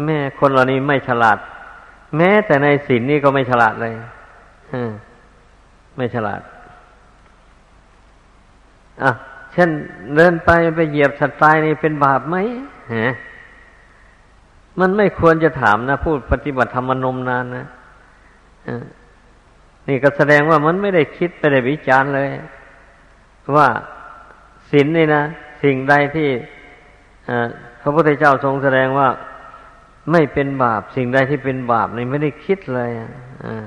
[0.04, 1.38] แม่คนเหล่านี้ไม่ฉลาด
[2.16, 3.94] แม้แต่ในศีลนี่ก็ไม่ฉลาดเลย
[5.96, 6.40] ไม่ฉลาด
[9.02, 9.10] อะ
[9.52, 9.70] เช่น
[10.16, 12.36] เดินไปไปเหยียบสัตว์ตายนี่เป็นบาปไหม
[12.94, 13.14] ฮะ
[14.80, 17.66] มันไม่ควรจะถามนะพูดปฏิบัติธรรมนมนานนะ
[19.88, 22.28] นี่ก็แสดงว่ามันไม่ได้คิดไปได้วิจารณ์เลย
[23.56, 23.68] ว่า
[24.70, 25.22] ศีลนี่นะ
[25.62, 26.28] สิ่งใดที่
[27.80, 29.08] พระพุทธเจ้าทรงแสดงว่า
[30.10, 33.64] ไม่เป็นบาป สิ่งใดที่เป็นบาปนี่ไม่ได้คิดเลยอ่า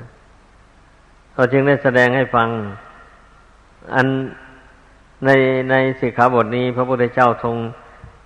[1.33, 2.49] เขาจึงได้แสดงให้ฟัง
[3.93, 4.07] อัน
[5.25, 5.29] ใน
[5.69, 7.55] ในสิกขาบทนี้ พระพุทธเจ้าทรง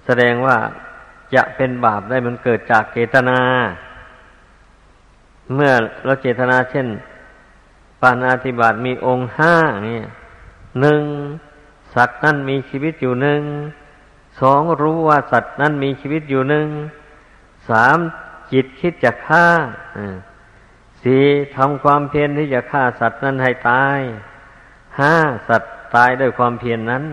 [0.05, 0.57] แสดงว่า
[1.35, 3.39] จะเป็นบาปได้มันเกิดจากเจตนา
[5.53, 5.71] เมื่อ
[6.05, 6.87] เราเจตนาเช่น
[8.01, 10.05] ปานาธิบาตมีองค์ห้าเนี่ย
[10.79, 11.03] หนึ่ง
[11.95, 13.41] สัตว์นั่นมีชีวิตอยู่หนึ่ง
[14.41, 16.67] สองรู้ว่าสัตว์นั้นมีชีวิตอยู่หนึ่ง
[17.71, 17.97] สาม
[18.51, 19.47] จิตคิดจะฆ่า
[21.01, 23.99] สี่ทำความเพียรที่จะฆ่าสัตว์นั้นให้ตาย
[24.99, 25.15] ห้า
[25.47, 27.03] สัตว์ตายด้วยความเพียรนนั้น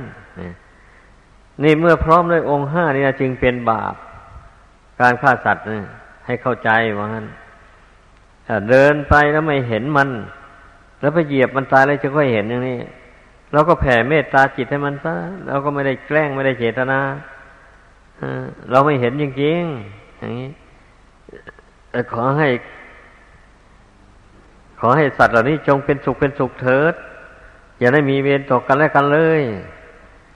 [1.63, 3.95] นี่เมื่อพร้อมด้วยองค์ห้านี่จึงเป็นบาป
[5.01, 5.83] การฆ่าสัตว์นี่
[6.27, 7.27] ให้เข้าใจว่างั้น
[8.47, 10.09] ถ้าเดินไปแล้วไม่เห็นมัน
[11.01, 12.79] แล้วไปเหยียบมันตายแล้วจะค่อยเห็นอย่างนี้
[13.53, 15.15] เราก็แผ่เมตตาจิตให้มันซะ
[15.47, 17.01] เราก็ไม่ได้แกล้งไม่ได้เจตนา
[18.71, 20.51] เราไม่เห็นจริงๆ อย่างนี้
[21.91, 22.49] แต่ขอให้
[24.81, 26.95] ขอให้สัตว์เหล่านี้จงเป็นสุขเป็นสุขเถิด
[27.79, 29.43] อย่าได้มีเวรต่อกันและกันเลย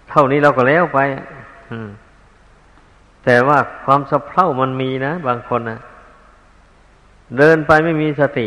[0.09, 0.99] เท่านี้เราก็แล้วไป
[3.25, 5.79] แต่ว่าความสะเพร่ามันมีนะบางคนนะ
[7.39, 8.47] เดินไปไม่มีสติ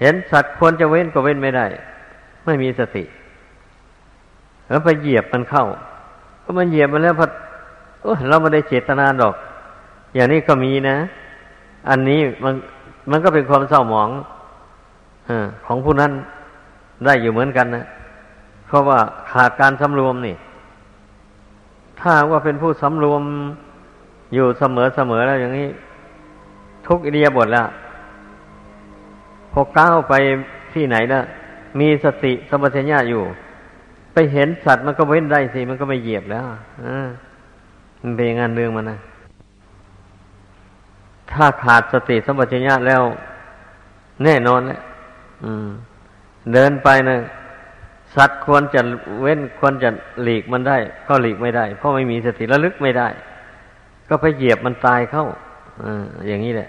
[0.00, 1.66] เห็นสัตว์ควรจะเว้นก็เว้นไม่ได้
[2.44, 3.04] ไม่มีสติ
[4.68, 5.66] แล้วไปเหยียบมันเข้า
[6.42, 7.26] ก็มันเหยียบมันแล้วพอ
[8.28, 9.34] เราไม่ได้เจตนาดอก
[10.14, 10.96] อย่างนี้ก็มีนะ
[11.88, 12.54] อันนี้มัน
[13.10, 14.10] มันก็เป็นความเศร้าหมอง
[15.28, 15.30] อ
[15.66, 16.12] ของผู้นั้น
[17.04, 17.84] ได้อยู่เหมือนกันนะ
[18.66, 18.98] เพราะว่า
[19.30, 20.36] ขาดการสำรวมนี่
[22.00, 23.22] ถ้าว่าเป็นผู้สำรวม
[24.34, 25.68] อยู่เสมอเสมอแล้วอย่างนี้
[26.86, 27.66] ทุกอิเดียบทแล้ว
[29.52, 30.14] พอก้าวไป
[30.74, 31.20] ที่ไหนนะ
[31.80, 33.22] มีสติสมัชัญญาอยู่
[34.12, 36.44] ไปเห็นสัตว์มันก็เว้นได้สิ มันก็ไม่เหยียบแล้ว
[36.84, 37.08] อ่า
[38.02, 38.98] มันเป็นงานเรื่องมันนะ
[41.32, 43.02] ถ้าขาดสติสัมปชัญญะแล้ว
[44.24, 44.80] แน่นอนแหละ
[46.52, 47.16] เดินไปนะ
[48.16, 48.80] สัตว์ควรจะ
[49.20, 49.90] เว้นควรจะ
[50.22, 53.08] หลีกมันได้ ก็หลีกไม่ได้ เพราะไม่มีสติระลึกไม่ได้
[54.08, 55.26] ก็ไปเหยียบมันตายเข้า
[55.82, 55.84] อ
[56.28, 56.68] อย่างนี้แหละ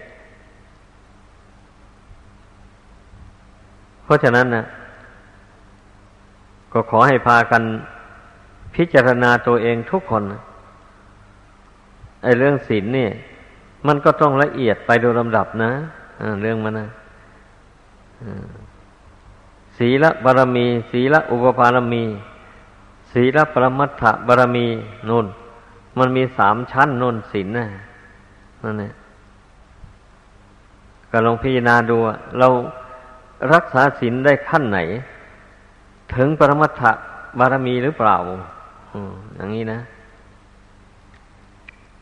[4.03, 4.65] เพราะฉะนั้นนะ
[6.73, 7.63] ก็ขอให้พากัน
[8.75, 10.23] พิจารณาตัวเองทุกคน
[12.23, 13.11] ไอ้เรื่องศีลเนี่ย
[13.87, 15.71] มันก็ต้องละเอียดไปโดยลำดับนะ
[16.41, 16.87] เรื่องมันนะ
[19.77, 22.03] ศีลบารมี ศีลอุปปารมี
[23.11, 24.67] ศีลปรมัตถบารมี
[25.09, 25.25] นุ่น
[25.97, 27.67] มันมีสามชั้นนุ่นศีลนะ
[28.63, 28.93] นั่นแหละ
[31.11, 31.97] ก็ลองพิจารณาดู
[32.39, 32.47] เรา
[33.53, 34.79] รักษาศีลได้ขั้นไหน
[36.15, 36.83] ถึงปรมัตถ
[37.39, 38.15] บารมีหรือเปล่า
[39.35, 39.79] อย่างนี้นะ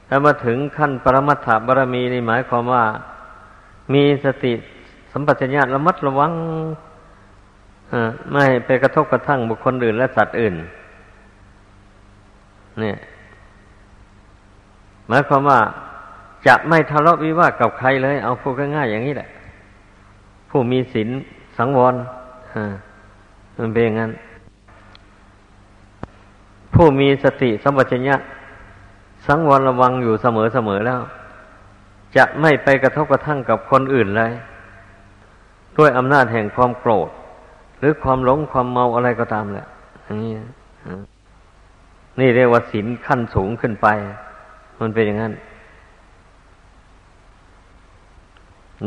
[0.08, 2.84] ถ้ามาถึงขั้นปรมัตถบารมีนี่หมายความว่า
[3.94, 4.54] มีสติ
[5.12, 6.32] สัมปชัญญะระมัดระวัง
[8.32, 10.56] ไม่ไปกระทบกระทั่งบุคคลอื่นและสัตว์อื่น
[12.80, 12.98] เนี่ย
[15.08, 15.60] หมายความว่า
[16.48, 19.30] จะไม่ทะเลาะวิวาทกับใครเลย เอาพูดง่ายๆอย่างนี้แหละ
[20.50, 21.10] ผู้มีศีล
[21.58, 21.96] สังวร
[23.58, 24.12] มันเป็นอย่างนั้น
[26.74, 28.16] ผู้มีสติสัมปชัญญะ
[29.28, 31.02] สังวรระวังอยู่เสมอเสมอแล้ว
[32.16, 34.32] จะไม่ไปกระทบกระทั่งกับคนอื่นเลย
[35.78, 37.10] ด้วยอำนาจแห่งความโกรธ
[37.80, 39.68] หรือความหลงความเมาอะไรก็ตามแหละ
[40.24, 40.32] นี้
[42.20, 43.88] นี่เรียกว่าศีลขั้นสูงขึ้นไป
[44.80, 45.34] มันเป็นอย่างนั้น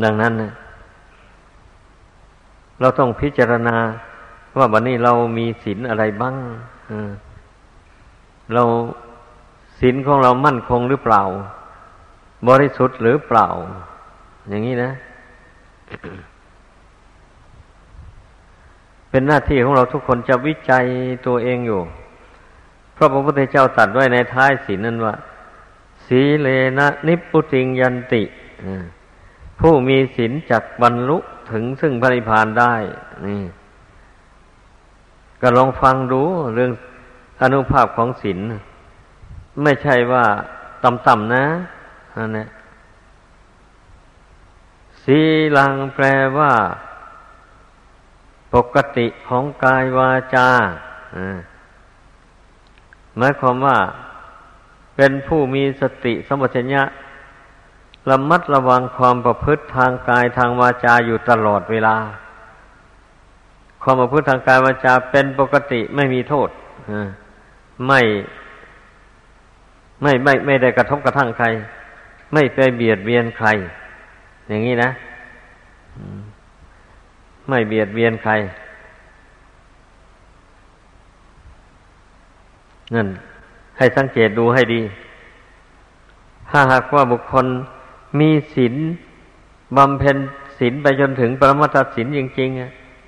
[0.03, 0.51] ดังนั้นนะ
[2.79, 3.75] เราต้องพิจารณา
[4.57, 6.35] ว่าวันนี้เรามีศีลอะไรบ้าง
[8.53, 8.63] เรา
[9.79, 11.23] ศีลของเรามั่นคงหรือเปล่า
[12.47, 13.47] บริสุทธิ์หรือเปล่า
[14.49, 14.91] อย่างนี้นะ
[19.09, 20.85] เป็นหน้าที่ของเราทุกคนจะวิจัย
[21.27, 21.81] ตัวเองอยู่
[22.93, 25.15] เพราะพระพุทธเจ้าตรัสไว้ในท้ายศีลนั้นว่า
[26.05, 28.23] สีเลนะนิพุติงยันติ
[29.59, 31.17] ผู้มีศีลจักบรรลุ
[31.51, 32.73] ถึงซึ่งพระนิพพานได้
[33.25, 33.43] นี่
[35.41, 36.21] ก็ลองฟังดู
[36.55, 36.71] เรื่อง
[37.41, 38.39] อนุภาพของศีล
[39.63, 40.25] ไม่ใช่ว่า
[40.83, 41.45] ต่ำๆนะ
[42.15, 42.45] อันนี้
[45.03, 45.19] สี
[45.57, 46.05] ลังแปล
[46.37, 46.53] ว่า
[48.53, 50.49] ปกติของกายวาจา
[53.17, 53.77] หมายความว่า
[54.95, 56.83] เป็นผู้มีสติสมัชัญญะ
[58.09, 61.95] ระมัดระวังความประพฤติทางกายทางวาจาอยู่ตลอดเวลา
[63.83, 66.49] ความประพฤติทางกายวาจาเป็นปกติไม่มีโทษ
[67.87, 68.01] ไม่
[70.01, 71.45] ไม่ไม่ไม่ได้กระทบกระทั่งใคร
[72.33, 73.47] ไม่ไปเบียดเบียนใคร
[74.47, 74.89] อย่างนี้นะ
[77.49, 78.31] ไม่เบียดเบียนใคร
[82.93, 83.07] นั่น
[83.77, 84.81] ให้สังเกตดูให้ดี
[86.49, 87.45] ถ้าหากว่าบุคคล
[88.19, 88.75] มีศีล
[89.77, 90.17] บำเพ็ญ
[90.59, 92.49] ศีลไปจนถึงปรมัตถศีลจริง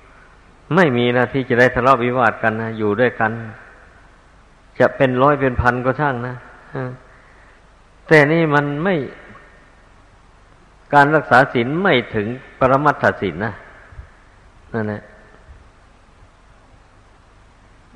[0.06, 3.32] ๆไม่มีนะที่จะได้ทะเลาะวิวาทกันนะอยู่ด้วยกัน
[4.78, 6.34] จะเป็นร้อยเป็นพันก็ช่างนะ
[8.08, 8.94] แต่นี่มันไม่
[10.94, 12.26] การรักษาศีลไม่ถึง
[12.58, 13.54] ปรมัตถศีลนะ
[14.74, 15.02] นั่นแหละ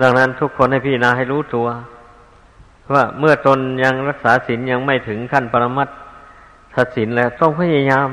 [0.01, 1.67] ดังนั้นทุกคนให้พี่นาให้รู้ตัว
[2.93, 5.89] ว่าเมื่อตนยังรักษาศีลยังไม่ถึงขั้นปรมัต
[6.75, 8.09] ถศีลแล้ว ต้องพยายาม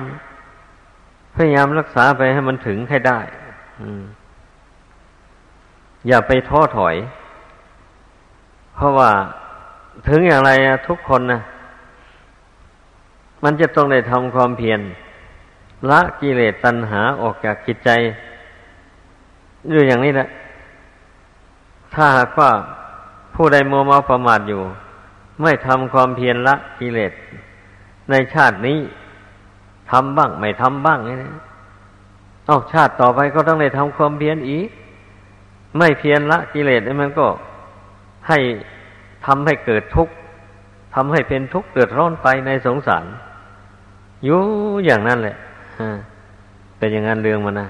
[1.35, 3.19] พยายามรักษาไปให้มันถึงให้ได้
[6.07, 6.95] อย่าไปท้อถอย
[8.75, 9.11] เพราะว่า
[10.07, 10.51] ถึงอย่างไร
[10.87, 11.41] ทุกคนนะ
[13.43, 14.79] มันจะต้องได้ทำความเพียร
[15.89, 17.89] ละกิเลสตัณหาออกจากจิตใจ
[19.69, 20.27] อยู่อย่างนี้แหละ
[21.93, 22.51] ถ้าหากว่า
[23.35, 24.61] ผู้ใดมัวเมาประมาทอยู่
[25.41, 27.11] ไม่ทำความเพียรละกิเลส
[28.09, 28.79] ในชาตินี้
[29.91, 31.31] ทำบ้าง ไม่ทำบ้างนี่นะ
[32.47, 34.67] เอาชาติต่อไปก็ต้องได้ทำความเพียรอีก
[35.77, 37.27] ไม่เพียรละกิเลสมันก็
[38.27, 38.39] ให้
[39.25, 40.13] ทำให้เกิดทุกข์
[40.95, 43.05] ทำให้เป็นทุกข์เดือดร้อนไปในสงสาร
[44.23, 44.39] อยู่
[44.85, 45.35] อย่างนั้นแหละ
[46.77, 47.69] เป็นอย่างนั้นเรื่องมันนะ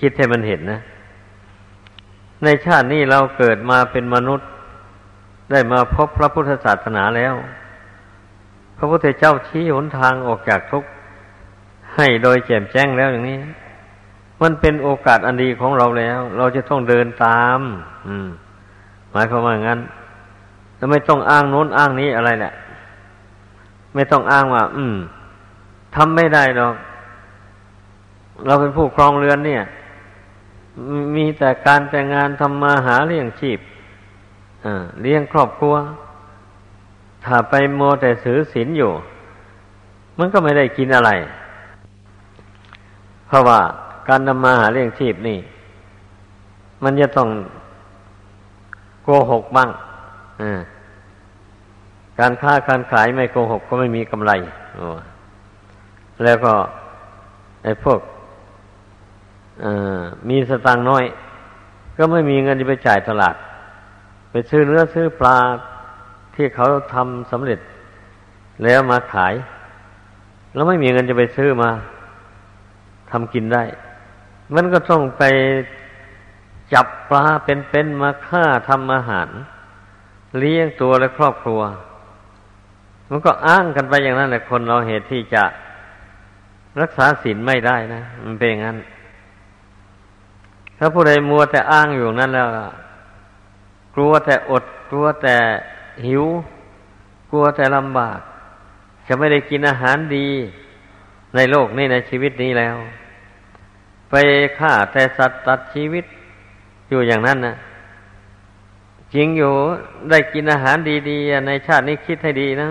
[0.00, 0.80] คิดให้มันเห็นนะ
[2.44, 4.48] ในชาตินี้เราเกิดมาเป็นมนุษย์
[5.50, 7.34] ได้มาพบพระพุทธศาสนาแล้ว
[8.76, 10.88] พระพุทธเจ้าชี้หนทางออกจากทุกข์
[11.96, 13.38] ให้โดยแจ่มแจ้งแล้วอย่างนี้
[14.42, 17.58] มันเป็นโอกาสอันดีของเราแล้ว เราจะต้องเดินตาม
[18.06, 18.28] อืม
[19.12, 19.80] หมายความว่างั้น
[20.78, 22.52] แล้วไม่ต้องอ้างโน้นอ้างนี้อะไรแหละ
[23.94, 24.96] ไม่ต้องอ้างว่า อืม
[25.94, 26.74] ทำไม่ได้หรอก
[28.46, 29.62] เราเป็นผู้ครองเรือนเนี่ย
[31.16, 33.58] มีแต่การแต่งงานทำมาหาเลี้ยงชีพ
[35.02, 35.74] เลี้ยงครอบครัว
[37.24, 38.92] ถ้าไปโมแต่สือศีลอยู่
[40.18, 41.10] มันก็ไม่ได้กินอะไร
[43.26, 43.60] เพราะว่า
[44.08, 45.38] การทำมาหาเลี้ยงชีพนี่
[46.82, 47.28] มันจะต้อง
[49.02, 49.70] โกหกบ้าง
[52.20, 54.32] การค้าการขายไม่โกหกก็ไม่มีกำไร
[56.24, 56.52] แล้วก็
[57.64, 58.00] ไอ้พวก
[60.28, 61.04] มีสตางค์น้อย
[61.98, 63.34] ก็ไม่มีเงินจะไปจ่ายตลาด
[64.30, 65.38] ไปซื้อเนื้อซื้อปลา
[66.34, 67.60] ที่เขาทำสำเร็จ
[68.64, 69.34] แล้วมาขาย
[70.54, 71.70] แล้วไม่มีเงินจะไปซื้อมา
[73.10, 73.64] ทำกินได้
[74.54, 75.22] มันก็ต้องไป
[76.72, 79.28] จับปลาเป็นๆมาฆ่าทำอาหาร
[80.40, 81.60] เลี้ยงตัวและครอบครัว
[83.10, 85.44] มันก็อ้างกันไปอย่างนั้นแหละคนเราเหตุที่จะ
[86.80, 88.76] รักษาศีลไม่ได้นะ มันเป็นอย่างนั้น
[90.78, 92.48] ถ้าผู้ใดมัวแต่อ้างอยู่นั่นแล้ว
[93.94, 95.36] กลัวแต่อด กลัวแต่
[96.06, 96.24] หิว
[97.30, 98.20] กลัวแต่ลำบาก
[99.06, 100.28] จะไม่ได้กินอาหารดี
[101.34, 102.76] ในโลกนี้ในชีวิตนี้แล้ว
[104.10, 104.14] ไป
[104.58, 106.04] ฆ่าแต่สัตว์ตัดชีวิต
[106.90, 107.56] อยู่อย่างนั้นนะ
[109.14, 109.52] จริงอยู่
[110.10, 110.76] ได้กินอาหาร
[111.10, 112.68] ดีๆ ในชาตินี้คิดให้ดีนะ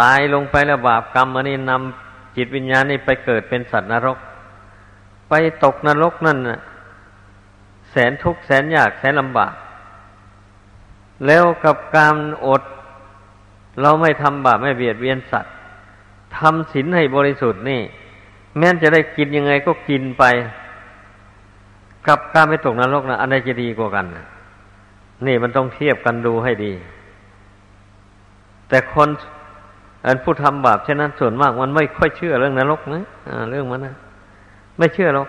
[0.00, 4.18] ตายลงไปแล้วบาปกรรมอันนี้นำจิตวิญญาณนี่ไปเกิดเป็นสัตว์นรก
[5.28, 5.32] ไป
[5.64, 6.60] ตกนรกนั่นนะ
[7.90, 9.52] แสนทุกข์แสนยากแสนลำบาก
[11.26, 12.16] แล้วกับการ
[12.46, 12.62] อด
[13.82, 15.54] เราไม่ทำบาปไม่เบียดเบียนสัตว์
[16.38, 17.80] ทำศีลให้บริสุทธิ์นี่
[18.58, 20.24] แม้นจะได้กินยังไงก็กินไป
[22.08, 24.24] กับการไม่ตกนรกนะอันใดจะดีกว่ากันนี่
[25.26, 26.72] นี่มันต้องเทียบกันดูให้ดี
[28.68, 29.08] แต่คน
[30.06, 33.04] อันผู้ทำบาปเช่นนั้นส่วนมากมันไม่ค่อยเชื่อเรื่องนรกนะ
[33.50, 33.94] เรื่องมันนะ
[34.78, 35.28] ไม่เชื่อหรอก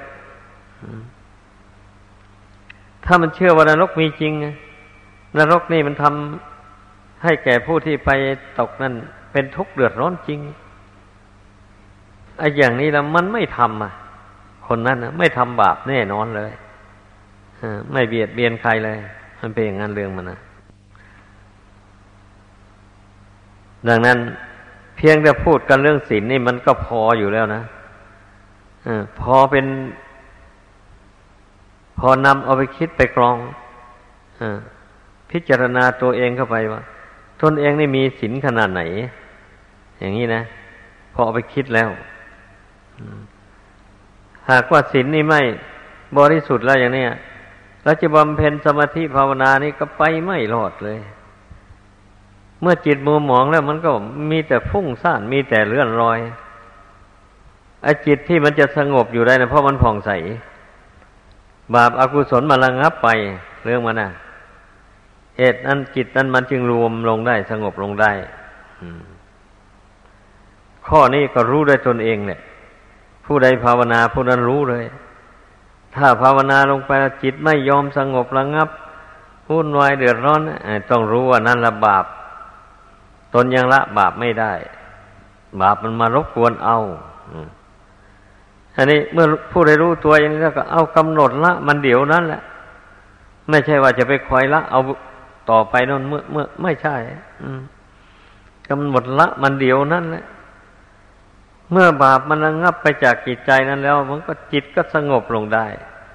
[3.06, 4.34] ถ้ามันเชื่อว่านรกมีจริง
[5.38, 8.10] นรกนี่มันทำให้แก่ผู้ที่ไป
[8.60, 8.94] ตกนั่น
[9.32, 10.40] เป็นทุกข์เดือดร้อนจริง
[12.40, 13.94] ไอ้อย่างนี้ล้วมันไม่ทำอะ
[14.68, 16.52] คนนั้นนะไม่ทำบาปแน่นอนเลย
[17.92, 18.98] ไม่เบียดเบียนใครเลย
[19.48, 20.40] มันเป็นอย่างนั้นเรื่องมันนะ
[23.88, 24.18] ดังนั้น
[24.96, 27.62] เพียงแต่พูดกันเรื่องศีลนี่มันก็พออยู่แล้วนะ
[28.88, 28.90] อ
[29.20, 29.66] พอเป็น
[32.00, 33.38] พอนำเอาไปคิดไปกรอง
[34.42, 34.44] อ
[35.32, 36.82] พิจารณาตัวเองเข้าไปว่า
[37.42, 38.82] ตนเองนี่มีศีลขนาดไหน
[40.00, 40.42] อย่างนี้นะ
[41.14, 41.90] พอเอาไปคิดแล้ว
[44.50, 45.42] หากว่าศีลนี่ไม่
[46.18, 47.06] บริสุทธิ์แล้วอย่างนี้
[47.86, 51.00] แล้วจะบำเพ็ญสมาธิภาวนานี่ก็ไปไม่รอดเลย
[52.62, 53.92] เมื่อจิตมัวหมองแล้วมันก็
[54.32, 56.20] มีแต่ฟุ้งซ่านมีแต่เลื่อนลอย
[57.84, 60.12] ไอ้จิตที่มันจะสงบอยู่ได้นะเพราะมันผ่องใส
[61.74, 63.08] บาปอากุศลมาระงับไป
[63.64, 64.10] เรื่องมันนะ
[65.38, 68.12] เหตุนั้นจิตนั้นมันจึงรวมลงได้สงบลงได้
[70.88, 72.40] ข้อนี้ก็รู้ได้ตนเองเนี่ย
[73.26, 74.86] ผู้ใดภาวนาผู้นั้นรู้เลย
[75.98, 76.92] ถ้าภาวนาลงไป
[77.24, 78.70] จิตไม่ยอมสงบระงับ
[79.50, 80.42] วุ่นวายเดือดร้อน
[80.90, 82.06] ต้องรู้ว่านั่นละบาป
[83.34, 84.54] ตนยังละบาปไม่ได้
[85.62, 86.78] บาปมันมารบกวนเอา
[88.76, 92.42] อันนี้เมื่อผู้ใดรู้ตัวอย่างนี้แล้วก็เอากำหนดละ มันเดี๋ยวนั้นแหละ
[93.50, 94.80] ไม่ใช่ว่าจะไปคอยละ เอา
[95.50, 96.96] ต่อไปนั่นเมื่อเมื่อไม่ใช่
[98.70, 100.24] กำหนดละ มันเดี๋ยวนั้นแหละ
[101.72, 105.66] เมื่อบาปมันระงับไปจากจิตใจนั้นแล้ว มันก็จิตก็สงบลงได้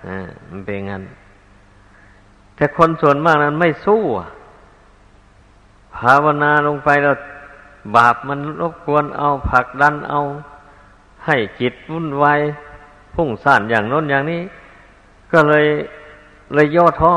[0.07, 0.19] อ่า
[0.51, 1.03] มันเป็นงั้น
[2.57, 4.03] แต่คนส่วนมากนั้นไม่สู้
[5.97, 7.17] ภาวนาลงไปแล้ว
[7.97, 10.21] บาปมันรบกวนเอาผลักดันเอา
[11.27, 12.41] ให้จิตวุ่นวาย
[13.15, 14.41] พุ่งซ่านอย่างโน้นอย่างนี้
[15.33, 15.67] ก็เลย
[16.55, 17.13] เลยย่อท้อ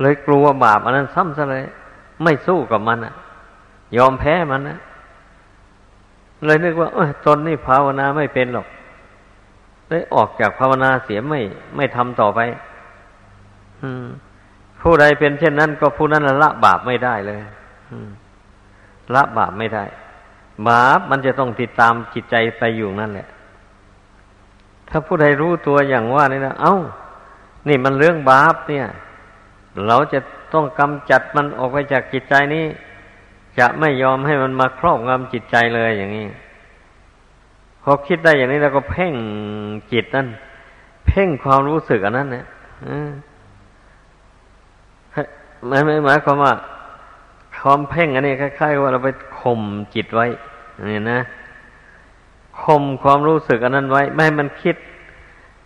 [0.00, 1.64] เลยกลัวบาปอันนั้นซ้ำซะเลย
[2.22, 3.14] ไม่สู้กับมันอะ
[3.96, 4.78] ยอมแพ้มันนะ
[6.46, 6.88] เลยนึกว่า
[7.26, 8.66] ตนนี่ภาวนาไม่เป็นหรอก
[9.88, 11.40] เลยออกจากภาวนาเสียไม่
[11.76, 12.40] ไม่ทำต่อไป
[14.80, 17.40] ผู้ใดเป็นเช่นนั้น ก็ผู้นั้นละบาปไม่ได้เลย
[19.14, 19.84] ละบาปไม่ได้
[20.68, 23.28] บาปมันจะต้องติดตามจิตใจไปอยู่นั่นแหละ
[24.88, 26.76] ถ้าผู้ใดรู้ตัวอย่างว่านี่นะเอา้า
[27.68, 28.86] นี่มันเรื่องบาปเนี่ย
[29.86, 30.18] เราจะ
[30.52, 32.64] ต้องกำจัดมันออกไปจากจิตใจนี้
[33.58, 36.26] จะไม่ยอมให้มันมาครอบงำจิตใจเลยอย่างนี้
[37.82, 39.14] พอคิดได้อย่างนี้แล้วก็เพ่ง
[39.92, 40.28] จิตนั่น
[41.06, 42.46] เพ่งความรู้สึกอันนั้นเนี่ย
[45.68, 46.52] หมายหมายความว่า
[47.60, 49.08] ความเพ่งอันนี้คล้ายๆว่าเราไป
[49.40, 49.60] ข่ม
[49.94, 50.26] จิตไว้
[50.90, 51.20] นี่นะ
[52.62, 54.76] ข่มความรู้สึกอันนั้นไว้ ไม่ให้มันคิด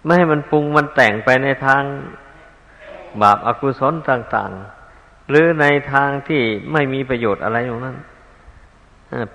[0.05, 1.83] ไม่ให้มันปรุงมันแต่งไปในทาง
[3.23, 4.82] บาปอากุศลต่าง ๆ
[5.33, 7.97] หรือในทางที่ไม่มีประโยชน์อะไรอย่างนั้น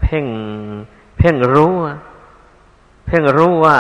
[0.01, 0.25] เพ่ง
[1.17, 1.73] เพ่งรู้
[3.07, 3.77] เพ่งรู้ว่า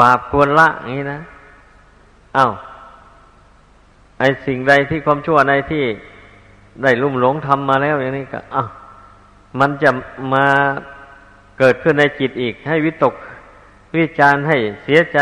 [0.00, 1.20] บาปควรละอย่างนี้นะ
[2.36, 2.52] อา้าว
[4.18, 5.84] ไอสิ่งใดที่ความชั่วในที่
[6.82, 8.68] ได้ลุ่มหลงทำมาแล้วอย่างนี้ก็อ้าว
[9.60, 9.90] มันจะ
[10.34, 10.46] มา
[11.58, 13.14] เกิดขึ้นในจิตอีก ให้วิตก
[13.96, 15.18] วิจารให้เสียใจ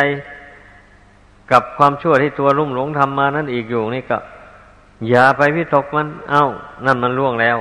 [1.53, 4.19] กับความชั่วที่ตัวลุ่มหลงทำมานั้นอีกอยู่นี่ก็
[5.09, 6.47] อย่าไปวิตกมัน เอา้า
[6.87, 7.59] นั่นมันล่วงแล้ว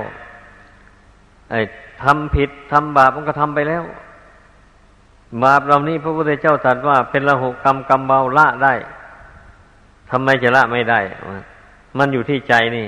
[1.50, 1.60] ไอ้
[2.02, 3.84] ทำผิดทำบาปมันก็ทำไปแล้ว
[5.44, 8.74] บาปเหล่านี้พระพุทธเจ้าตรัสว่าเป็นละหุกรรมกรรมเบาละได้
[10.10, 11.00] ทำไมจะละไม่ได้
[11.98, 12.86] มันอยู่ที่ใจนี่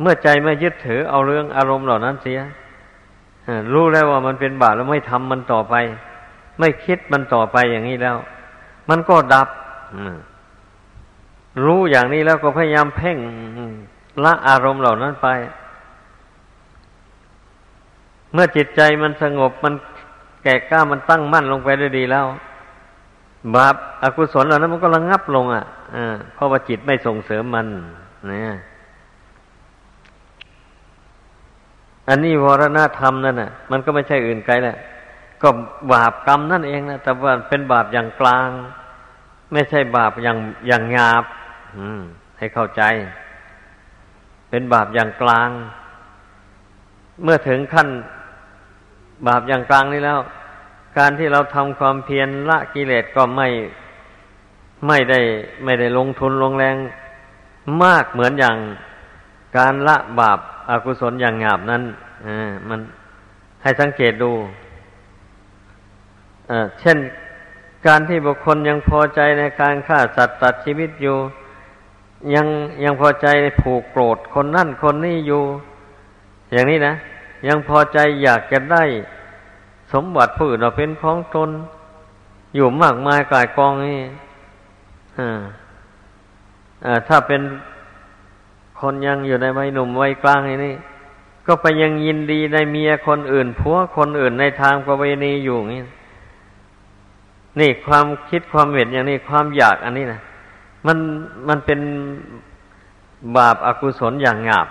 [0.00, 2.40] เมื่อใจไม่ยึดถือเอาเรื่องอารมณ์เหล่านั้นเสีย
[3.72, 5.74] รู้แล้วว่ามันเป็นบาปแล้วไม่ทำมันต่อไป
[6.58, 8.16] ไม่คิดมันต่อไปอย่างนี้แล้ว
[8.88, 9.48] มันก็ดับ
[11.64, 13.18] รู้อย่างนี้แล้วก็พยายามเพ่ง
[14.24, 15.28] ละอารมณ์เหล่านั้นไป
[18.32, 19.74] เมื่อจิตใจมันสงบมัน
[20.42, 22.26] แก่กล้ามันตั้งมั่นลงไปได้ดีแล้ว
[23.54, 25.64] บาปอากุศลเหล่านั้นมันก็ระงงับลงอะ
[26.34, 27.66] เพราะว่าจิตไม่ส่งเสริมมัน
[28.32, 28.42] นะ
[32.08, 34.76] อันนี้วรณธรรมนั่นน่ะ มันก็ไม่ใช่อื่นไกลแหละ
[35.42, 35.48] ก็
[35.92, 38.48] บาปกรรมนั่นเองนะแต่ว่าเป็นบาปอย่างกลาง
[39.52, 40.38] ไม่ใช่บาปอย่าง
[40.68, 41.24] อย่างหยาบ
[42.38, 42.82] ให้เข้าใจ
[44.50, 45.50] เป็นบาปอย่างกลาง
[47.22, 47.88] เมื่อถึงขั้น
[49.28, 50.18] บาปอย่างกลางนี้แล้ว
[50.98, 53.48] การที่เราทำความเพียรละกิเลสก็ไม่
[54.86, 55.20] ไม่ได้
[55.64, 56.76] ไม่ได้ลงทุนลงแรง
[57.82, 58.56] มากเหมือนอย่าง
[59.58, 60.38] การละบาป
[60.70, 61.82] อากุศลอย่างหยาบนั้น
[62.68, 62.80] มัน
[63.62, 64.32] ให้สังเกตดู
[66.80, 66.98] เช่น
[67.86, 71.16] การที่บุคคลยังพอใจในการฆ่าสัตว์ตัดชีวิตอยู่
[72.34, 72.46] ยัง
[72.84, 73.26] ยังพอใจ
[73.60, 75.42] ผูกโกรธคนนั่นคนนี้อยู่
[76.52, 76.94] อย่างนี้นะ
[77.46, 78.84] ยังพอใจอยากจะได้
[79.92, 81.50] สมบัติผู้อื่นเราเป็นของตน
[82.54, 84.00] อยู่มากมายกายกองนี่
[87.08, 87.42] ถ้าเป็น
[88.80, 90.74] คนยังอยู่ในวัยหนุ่มวัยกลางนี่
[91.46, 95.82] ก็ไปยังยินดีในเมียคนอื่นผัวคนอื่นในทางประเวณีอยู่นี่
[97.60, 100.20] นี่ความคิดความเห็นอย่างนี้ความอยากอันนี้นะ
[100.88, 100.98] มัน
[101.48, 101.80] มันเป็น
[103.36, 104.68] บาปอากุศลอย่างหยาบ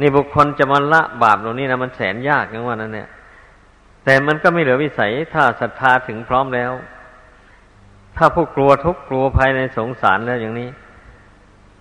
[0.00, 3.08] นี่บุคคลจะมาละบาปตรงนี้นะมันแสนยากอย่างว่านั้นเนี่ย
[4.04, 6.72] แต่มันก็ไม่เหลือวิสัยถ้าศรัทธาถึงพร้อมแล้ว
[8.16, 10.68] ถ้าผู้กลัวทุกกลัวภายในสงสารแล้วอย่างนี้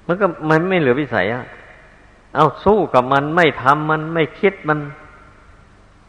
[0.08, 1.46] มันก็มันไม่เหลือวิสัยอะ
[2.36, 4.80] เอาสู้กับมันไม่ทำมันไม่คิดมัน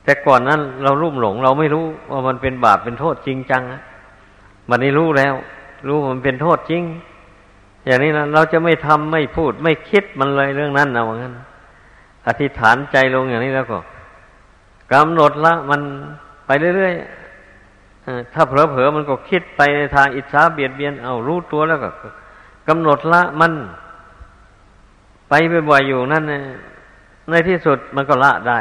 [0.05, 3.83] แต่ก่อนนั้นเราลุ่มหลง เราไม่รู้ว่ามันเป็นบาปเป็นโทษจริงจังอะ
[4.71, 5.35] วันนี้รู้แล้ว
[5.87, 6.83] รู้มันเป็นโทษจริง
[7.87, 11.35] อย่างนี้นะเราจะไม่ทำไม่พูด ไม่คิดมันเลยเรื่องนั้นนะว่างั้น
[12.27, 13.79] อธิษฐานใจลงอย่างนี้แล้วก็
[14.93, 15.81] กำหนดละ มัน
[16.47, 21.91] ไปเรื่อยๆถ้าเผลอๆมันก็คิดไปในทางอิจฉาเบียดเบียนเอารู้ตัวแล้วก็
[22.69, 23.53] กำหนดละมัน
[25.29, 25.33] ไป
[25.71, 26.25] บ่อยๆอยู่นั่น
[27.31, 28.61] ในที่สุดมันก็ละได้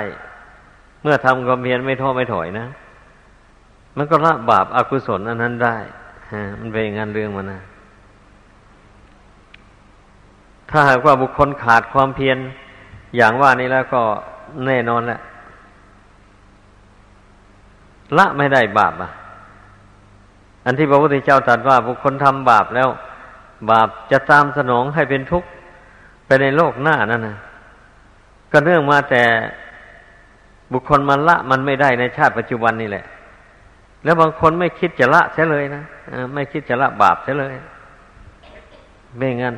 [1.01, 2.67] เมื่อทำความเพียรไม่ท้อไม่ถอยนะ
[3.97, 5.77] มันก็ละบาปอากุศลอันนั้นได้
[6.59, 7.59] มันเป็นงานเรื่องมันนะ
[10.69, 12.37] ถ้าหากว่าบุคคลขาดความเพียร
[13.17, 14.01] อย่างว่านี้แล้วก็
[14.65, 15.19] แน่นอนแหละ
[18.17, 19.09] ละไม่ได้บาปอะ
[20.65, 22.89] อันที่พระพุทธเจ้าตรัสว่าบุคคลทำบาปแล้ว
[23.71, 25.47] บาปจะตามสนองให้เป็นทุกข์
[26.25, 27.37] ไปในโลกหน้านั่นนะ
[28.51, 29.23] ก็เนื่องมาแต่
[30.73, 33.05] บุคคลมันละมันไม่ได้ในชาติปัจจุบันนี่แหละ
[34.07, 35.83] แล้วบางคนไม่คิดจะละเสียเลยนะ
[36.33, 37.55] ไม่คิดจะละบาปเสียเลย
[39.17, 39.55] ไม่งั้น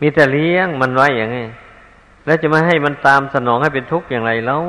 [0.00, 1.38] มีแต่เลี้ยงมันไว้อย่างไง
[2.26, 4.62] แล้วจะไม่ให้มันตามสนองให้เป็นทุกข์อย่างไรแล้ว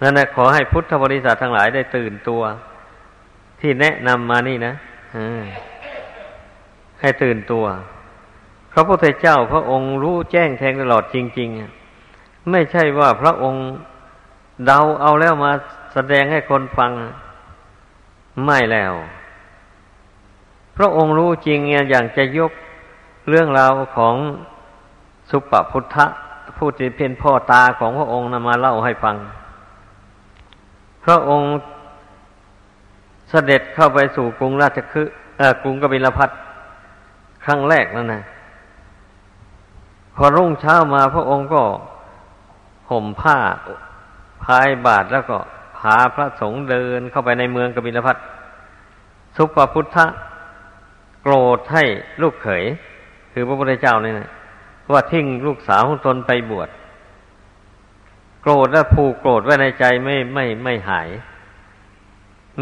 [0.00, 2.42] นั่นแหละขอให้พุทธบริษัททั้งหลายได้ตื่นตัว
[3.60, 4.74] ที่แนะนำมานี่นะ
[7.00, 7.64] ให้ตื่นตัว
[8.72, 11.48] พระพุทธเจ้าพระองค์รู้แจ้งแทงตลอดจริง
[12.00, 13.64] ๆ ไม่ใช่ว่าพระองค์
[14.66, 15.52] เดาเอาแล้วมา
[15.98, 16.92] สดงให้คนฟัง
[18.44, 18.92] ไม่แล้ว
[20.76, 21.58] พระองค์รู้จริง
[21.90, 22.52] อย่างจะยก
[23.28, 24.14] เรื่องราวของ
[25.30, 26.06] สุปพุทธะ
[26.56, 29.16] ผู้ที่เป็นพ่อตาของพระองค์นำมาเล่าให้ฟัง
[31.04, 31.50] พระองค์
[33.30, 35.14] เสด็จเข้าไปสู่กรุงราชคฤห์
[35.62, 36.30] กรุงกบิลพัท
[37.44, 38.22] ครั้งแรกนั่นนะ
[40.16, 41.62] พอรุ่งเช้ามาพระองค์ก็
[42.90, 43.36] ห่มผ้า
[44.44, 45.38] พายบาทแล้วก็
[45.78, 48.16] พาพระสงฆ์เดินเข้าไปในเมืองกบิลพัท
[49.36, 50.06] สุปพุทธะ
[51.22, 51.84] โกรธให้
[52.22, 52.64] ลูกเขย
[53.32, 54.28] คือพระพุทธเจ้านี่นะ
[54.92, 56.68] ว่าทิ้งลูกสาวของตนไปบวช
[58.42, 61.08] โกรธและผูกโกรธไว้ในใจไม่ไม่ไม่หาย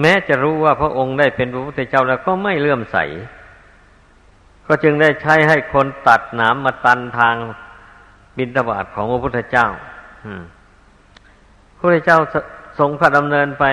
[0.01, 2.99] แม้จะรู้ว่าพระองค์ได้เป็นพระพุทธเจ้าแล้วก็ไม่เลื่อมใส
[4.67, 7.35] ก็จึงได้ใช้ให้คนตัดหนามมาตันทาง
[8.37, 9.67] บินตบาทของพระพุทธเจ้า
[11.77, 12.19] พระพุทธเจ้า
[12.79, 13.65] ทรงพระดำเนินไป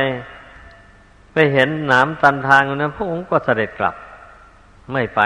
[1.34, 3.95] ไปเห็นหนามตันทางนั้นพระองค์ก็เสด็จกลับ
[4.93, 5.22] ไม่ไป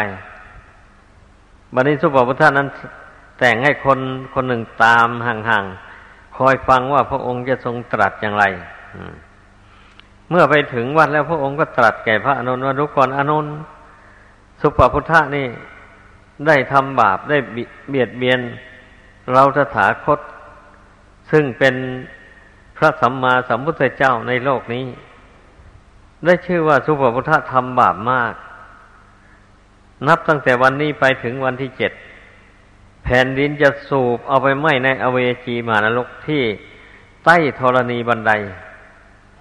[1.73, 2.67] บัณฑิตสุปปทานั้น
[3.39, 3.99] แต่งให้คน
[4.33, 8.45] คนหนึ่งตามห่างๆคอยฟังว่าพระองค์จะทรงตรัสอย่างไร
[10.29, 13.45] เมื่อไปถึงวัดแล้วพระองค์ก็ตรัสแก่พระอนุนว่าทุกคนอนุน
[14.61, 15.47] สุปพุทธะนี่
[16.47, 17.37] ได้ทำบาปได้
[17.89, 18.39] เบียดเบียน
[19.33, 20.19] เราตถาคต
[21.31, 21.75] ซึ่งเป็น
[22.77, 24.85] พระสัมมาสัมพุทธเจ้าในโลกนี้
[26.25, 28.33] ได้ชื่อว่าสุปพุทธะทำบาปมาก
[30.07, 31.91] นับตั้งแต่วันนี้ไปถึงวันที่เจ็ด
[33.03, 36.43] แผ่นดินจะสูบเอาไปไหม้ในอเวจีมานรกที่
[37.25, 38.31] ใต้ธรณีบันได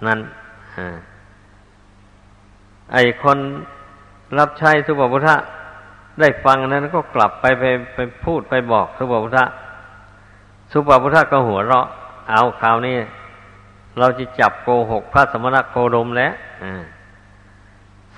[0.07, 0.19] นั้น
[2.93, 3.37] ไอคน
[4.39, 5.29] รับใช้สุภพุทธ
[6.19, 7.63] ได้ฟังนั้นก็กลับไปไป
[7.95, 9.39] ไปพูดไปบอกสุภพุทธ
[10.71, 11.87] สุภพุทธก็หัวเราะ
[12.31, 12.97] เอาคราวนี้
[13.99, 16.33] เราจะจับโกหกพระสมณโคดมแล้ว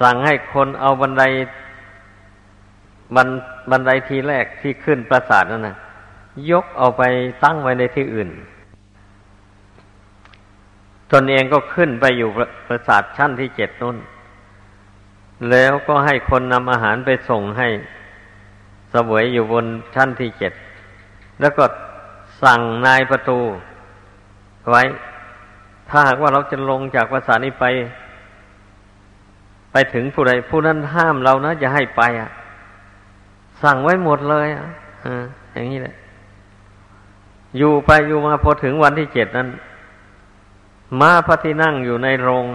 [0.01, 1.23] สั่งให้คนเอาบันได
[3.15, 3.27] บัน
[3.71, 5.75] บันไดทีแรกที่ขึ้นปราสาทนั่นนะ
[6.51, 7.03] ยกเอาไป
[7.43, 8.29] ตั้งไว้ในที่อื่น
[11.11, 12.29] ตนเองก็ขึ้นไปอยู่
[12.67, 13.97] ปราสาทชั้นที่เจ็ดนู่น
[15.51, 17.67] แล้วก็ให้คนนำอาหารไปส่งให้
[18.93, 19.65] สวยอยู่บน
[19.95, 20.53] ชั้นที่เจ็ด
[21.41, 21.65] แล้วก็
[22.43, 23.39] สั่งนายประตู
[24.69, 24.83] ไว้
[25.89, 27.65] ถ้าหากว่าเราจะลงจากภาษานี้ไป
[29.71, 32.29] ไปถึงผู้ใดผู้นั้นห้ามเรานะอย่าให้ไปอะ
[33.63, 34.65] สั่งไว้หมดเลยอะ
[35.53, 35.95] อย่างนี้แหละ
[37.57, 39.47] อยู่ไปอยู่มาพอถึงวันที่เจ็ดนั้น
[41.01, 42.45] มาพระที่นั่งอยู่ในโรง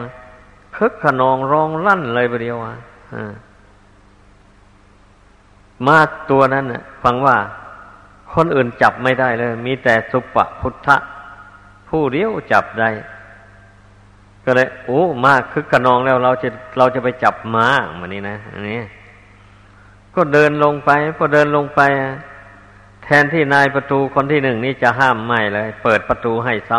[0.76, 2.74] คึกขนองร้องลั่นเลยประเดียวอะ
[5.86, 5.98] มา
[6.30, 7.36] ตัวนั้นน่ะ ฟังว่า
[8.34, 10.96] คนอื่นจับไม่ได้เลย มีแต่สุปพุทธะ
[11.88, 12.90] ผู้เดียวจับได้
[14.44, 17.68] ก็เลยโอ้มากคึกกะนองแล้วเราจะเราจะไปจับม้า
[18.00, 18.80] มันนี้นะอันนี้
[20.14, 21.80] ก็เดินลงไปพอเดินลงไป
[23.04, 26.78] แทนที่นายประตูคนที่หนึ่งนี่จะห้ามไม่เลย เปิดประตูให้ซ้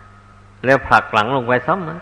[0.00, 2.00] ำแล้วผลักหลังลงไปซ้ำนะ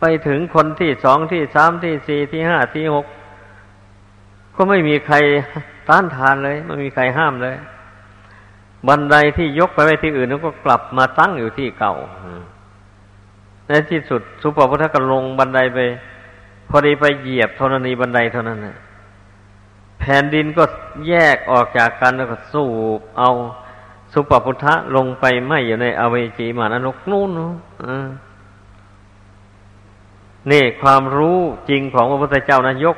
[0.00, 3.06] ไปถึงคนที่สองที่สามที่สี่ที่ห้าที่หก
[4.56, 5.16] ก็ไม่มีใคร
[5.88, 7.56] ต้านทานเลย ไม่มีใครห้ามเลย
[8.88, 11.94] บันไดที่ยกไปไว้ที่อื่นก็กลับมาตั้งอยู่ที่เก่า
[13.68, 15.78] ในที่สุดสุปพุทธก็ลงบันไดไป
[16.68, 18.76] พอดีไปเหยียบธรณีบันไดเท่านั้นนะ
[19.98, 20.64] แผ่นดินก็
[21.08, 22.64] แยกออกจากกันแล้วก็สู
[22.98, 23.30] บเอา
[24.12, 27.30] สุปพุทธะลงไปไม่อยู่ในอเวจีมานรกนู่น
[30.50, 31.38] นี่ความรู้
[31.68, 32.96] จริงของพระพุทธเจ้านะยก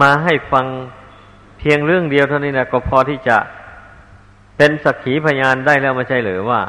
[0.00, 0.66] มาให้ฟัง
[1.58, 3.36] เพียงเรื่องเดียวเท่านี้นะก็พอที่จะ
[4.56, 6.60] เป็นสักขีพยานได้แล้วไม่ใช่หรือว่า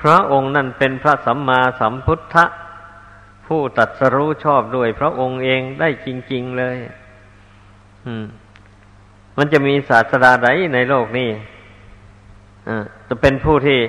[0.00, 2.44] พระองค์นั่นเป็นพระสัมมาสัมพุทธะ
[3.46, 6.76] ผู้ตัดสรู้ชอบด้วยพระองค์เองได้จริง ๆเลย
[8.06, 8.26] อืม
[9.36, 11.30] มันจะมีศาสดาใดในโลกนี้
[13.08, 13.80] จะเป็นผู้ที่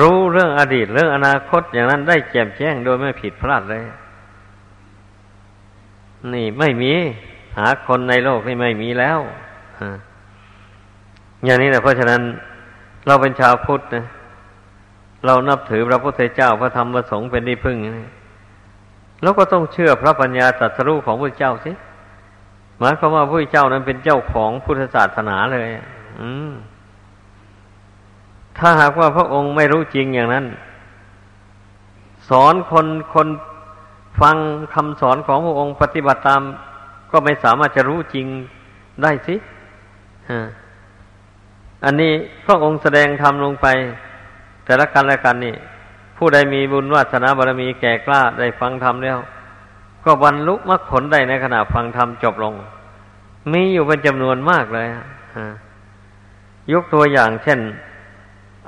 [0.00, 3.82] รู้เรื่องอดีตเรื่องอนาคตอย่างนั้นได้แจ่มแจ้งโดยไม่ผิดพลาดเลย
[6.34, 6.92] นี่ไม่มี
[7.58, 9.18] หาคนในโลกนี่ไม่มีแล้ว
[11.44, 12.20] อย่างนี้นะเพราะฉะนั้น
[13.06, 14.04] เราเป็นชาวพุทธนะ
[15.26, 17.78] เรานับถือพระพุทธเจ้าพระธรรมพระสงฆ์เป็นที่พึ่ง
[19.22, 21.72] แล้วก็ต้องเชื่อพระปัญญาตรัสรู้ของพระเจ้าสิ
[22.78, 25.68] หมายความว่าพระเจ้านั้นเป็นเจ้าของพุทธศาสนาเลย
[26.20, 26.52] อืม
[28.58, 30.46] ถ้าหากว่าพระองค์ไม่รู้จริงอย่างนั้น
[32.28, 33.28] สอนคนคน
[34.20, 34.36] ฟัง
[34.74, 36.42] คำสอนของพระองค์ปฏิบัติตาม
[37.10, 38.26] ก็ไม่สามารถจะรู้จริง
[39.02, 39.34] ได้สิ
[41.84, 42.12] อันนี้
[42.46, 43.66] พระองค์แสดงธรรมลงไป
[44.64, 45.54] แต่ละกันละกันนี่
[46.16, 49.18] ผู้ใดมีบุญวาสนาบารมีแก่กล้าได้ฟังธรรมแล้ว
[50.04, 52.54] ก็บรรลุมรรคผลได้ในขณะฟังธรรมจบลง
[53.52, 54.86] มีอยู่เป็นจำนวนมากเลย
[56.72, 57.60] ยกตัวอย่างเช่น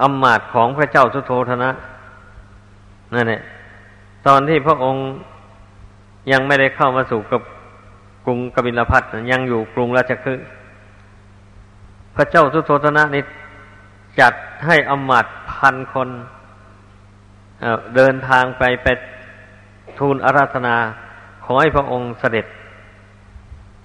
[0.03, 1.71] อำมาตย์ของพระเจ้าสุโธธนะ
[3.15, 3.41] นั่นแหละ
[4.27, 5.03] ตอนที่พระองค์
[6.33, 7.41] ยังไม่ได้เข้ามาสู่กับ
[8.27, 10.47] กรุงกบิลพัทยังอยู่กรุงราชคฤห์
[12.17, 13.23] พระเจ้าสุโธธนะนี่
[14.21, 14.35] จัด
[14.67, 16.09] ให้อมาตย์พันคน
[17.95, 18.87] เดินทางไปไป
[19.99, 20.77] ทูลอาราธนา
[21.45, 22.47] ขอให้พระองค์เสด็จ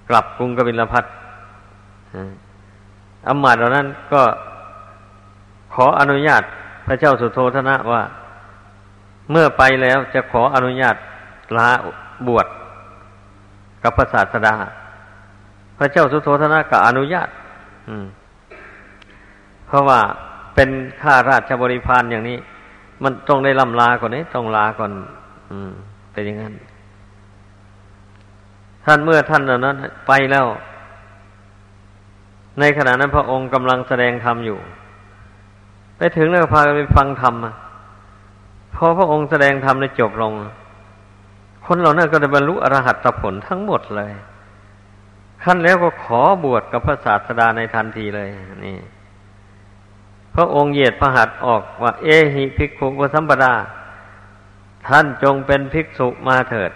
[0.10, 1.06] กลับกรุงกบิลพัท
[3.28, 4.24] อำมาตย์เหล่านั้นก็
[5.74, 6.44] ขออนุญาต
[6.88, 8.04] พระเจ้าสุโธธนะว่า
[9.32, 10.96] เมื่อไปแล้วจะขออนุญาต
[11.58, 11.70] ลา
[12.28, 12.48] บวช
[13.84, 14.56] กับพระศาสดา
[15.78, 17.30] พระเจ้าสุโธธนะก็อนุญาต
[19.70, 20.00] เพราะว่า
[20.56, 20.70] เป็น
[21.02, 22.38] ข้าราชบริพารอย่างนี้
[23.04, 24.92] มันต้องได้ลำลาก่อนนี้ต้องลาก่อน
[25.52, 25.72] อืม
[26.12, 26.54] เป็นอย่างนั้น
[28.86, 30.46] ท่านเมื่อท่านนั้น ไปแล้ว
[32.60, 34.58] ในขณะนั้นพระองค์กำลังแสดงธรรมอยู่
[35.98, 37.34] ไปถึงแล้วพากันไปฟังธรรม
[38.76, 40.34] พอพระองค์แสดงธรรมได้จบลง
[41.66, 44.12] คนเหล่านั้นก็ได้บรรลุอรหัตผลทั้งหมดเลย
[45.44, 48.30] ขั้นแล้วก็ขอบวชกับพระศาสดาในทันทีเลย
[48.66, 48.78] นี่
[50.40, 53.54] ระองค์เหยียดพระหัตถ์ออกว่า เอหิภิกขุวสัมปดา
[54.88, 56.72] ท่านจงเป็นภิกษุมาเถิด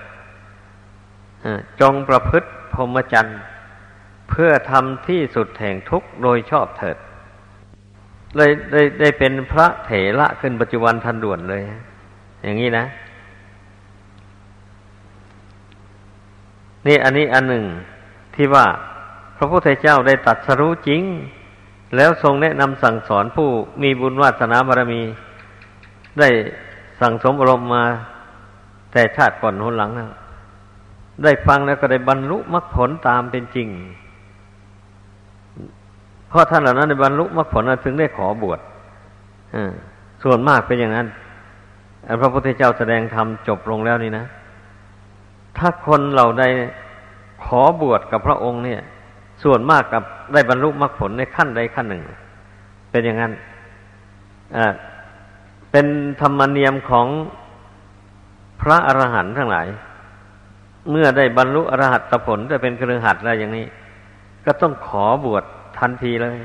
[1.82, 3.40] จงประพฤติพรหมจรรย์
[4.30, 6.98] เพื่อทำที่สุดแห่งทุกข์โดยชอบเถิด
[8.36, 11.62] เลยได้ได้เป็นพระเถระขึ้นปัจจุบันทันด่วนเลย
[12.44, 12.86] อย่างนี้นะ
[16.88, 17.66] นี่อันนี้อันหนึ่ง
[18.36, 18.66] ที่ว่า
[19.38, 21.02] พระพุทธเจ้าได้ตัดสรู้จริง
[21.96, 23.48] แล้วทรงแนะนำสั่งสอนผู้
[23.84, 25.02] มีบุญวาสนาบารมี
[26.20, 26.30] ได้
[27.02, 27.84] สั่งสมอารมณ์มา
[28.92, 30.08] แต่ชาติก่อนหนหลังนะ
[31.24, 33.68] ได้ฟังแล้วก็ได้บรรลุมรรคผลตามเป็นจริง
[36.30, 38.60] เพราะท่านเหล่านั้นในบรรลุมรรคผลถึงได้ขอบวช
[40.24, 41.08] ส่วนมากเป็นอย่างนั้น
[42.22, 44.26] พระพุทธเจ้าแสดงธรรมจบลงแล้วนี่นะ
[45.58, 46.50] ถ้าคนเราได้
[47.46, 48.82] ขอบวชกับพระองค์เนี่ย
[49.44, 52.04] ส่วนมากกับได้บรรลุมรรคผลในขั้นใดขั้นหนึ่ง
[52.92, 53.34] เป็นอย่างนั้น
[55.72, 55.86] เป็น
[56.22, 57.08] ธรรมเนียมของ
[58.62, 59.68] พระอรหันต์ทั้งหลาย
[60.92, 63.66] เมื่อได้บรรลุอรหัตผลจะเป็นเครือหัดอะไรอย่างนี้
[64.46, 65.44] ก็ต้องขอบวช
[65.80, 66.38] ทันทีเลย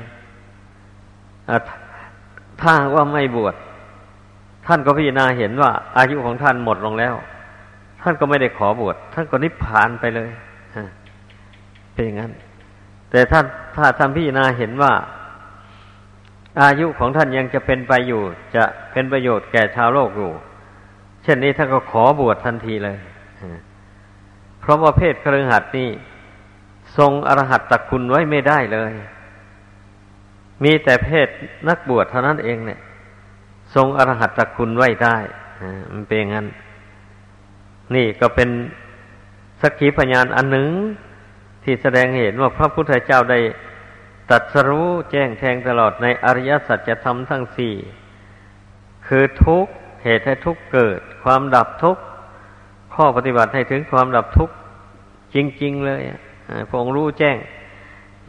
[2.61, 3.55] ถ้าว่าไม่บวช
[4.67, 7.15] ท่านก็พิจารณาเห็นว่า อายุของท่านหมดลงแล้ว
[8.01, 10.29] ท่านก็ไม่ได้ขอบวชท่านก็นิพพานไปเลย
[11.93, 12.31] เป็นอย่างนั้น
[13.11, 13.39] แต่ถ้า
[13.75, 14.93] ถ้าท่านพี่นาเห็นว่า
[16.61, 18.21] อายุของท่านยังจะเป็นไปอยู่
[18.55, 20.31] จะเป็นประโยชน์แก่ชาวโลกอยู่
[21.23, 22.97] เช่นนี้ท่านก็ขอบวชทันทีเลย
[24.59, 25.89] เพราะว่าเพศเครือหัดนี่
[26.97, 28.93] ทรงอรหัตตคุณไว้ไม่ได้เลย
[30.63, 31.27] มีแต่เพศ
[31.69, 32.79] นักบวชเท่านั้นเองเนี่ย
[33.75, 35.17] ทรงอรหัตตคุณไว้ได้
[35.93, 36.47] มันเป็นงั้น
[37.95, 38.49] นี่ก็เป็น
[39.61, 40.69] สักขีพยานอันหนึ่ง
[41.69, 43.39] ที่แสดงเห็นว่าพระพุทธเจ้าได้
[44.31, 47.75] ตัดสรู้แจ้งแทงตลอดในอริยสัจธรรมทั้งสี่
[49.07, 49.65] คือทุก
[50.03, 51.97] เหตุให้ทุกเกิด ความดับทุก
[52.93, 54.49] ข้อปฏิบัติให้ถึงความดับทุก
[55.33, 56.01] จริง ๆ เลย
[56.69, 57.37] พระองค์รู้แจ้ง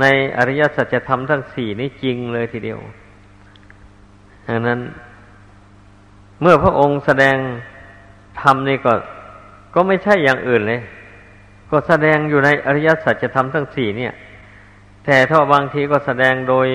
[0.00, 0.04] ใน
[0.38, 2.78] อริยสัจธรรมทั้งสี่นี้จริงเลยทีเดียว
[4.48, 4.80] ดังนั้น
[6.40, 7.36] เมื่อพระองค์แสดง
[8.40, 8.92] ธรรมนี่ก็
[9.74, 10.80] ก็ไม่ใช่อย่างอื่นเลย
[11.70, 14.12] ก็แสดงอยู่ในอริยสัจธรรมทั้งสี่เนี่ย
[15.04, 16.68] แต่ถ้าบางทีก็แสดงโดย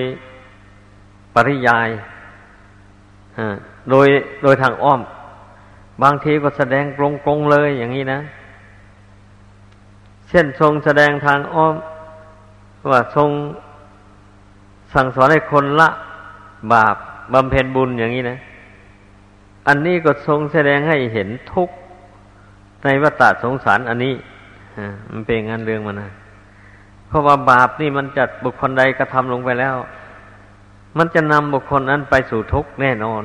[1.34, 1.88] ปริยาย
[3.90, 4.08] โดย
[4.42, 5.00] โดยทางอ้อม
[6.02, 8.20] บางทีก็แสดงตรงๆเลยอย่างนี้นะ
[10.28, 11.74] เช่นทรงแสดงทางอ้อม
[12.90, 13.30] ว่าทรง
[14.94, 15.88] สั่งสอนให้คนละ
[16.72, 16.96] บาป
[17.34, 18.38] บำเพ็ญบุญอย่างนี้นะ
[19.68, 21.74] อันนี้ก็ทรงแสดงให้เห็นทุกข์
[22.84, 24.14] ในวัฏสงสารอันนี้
[25.12, 26.10] มันเป็นงานเรื่องมันนะ
[27.06, 29.76] เพราะว่าบาปนี่มันจัดบุคคลใดกระทำลงไปแล้ว
[30.98, 33.22] มันจะนำบุคคลนั้นไปสู่ทุกข์แน่นอน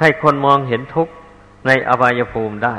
[0.00, 1.12] ให้คนมองเห็นทุกข์
[1.66, 2.76] ในอบายภูมิได้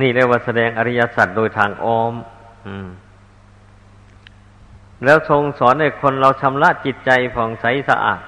[0.00, 2.14] นี่เรียกว่าแสดงอริยสัจโดยทางออม
[5.04, 8.20] แล้วทรงสอนให้คนเราชำระจิตใจผ่องใสสะอาด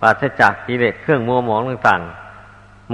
[0.00, 2.23] ปราศจากกิเลสเครื่องมัวหมองต่างๆ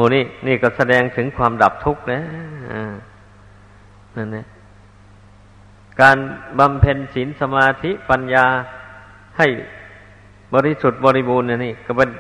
[0.00, 2.24] มูนี้นี่ก็แสดงถึงความดับทุกข์แล้ว
[4.16, 4.46] นั่นนะ
[6.00, 6.16] การ
[6.58, 8.46] บำเพ็ญศีลสมาธิปัญญา
[9.38, 9.48] ให้
[10.54, 12.10] บริสุทธิ์บริบูรณ์นี่ก็เป็น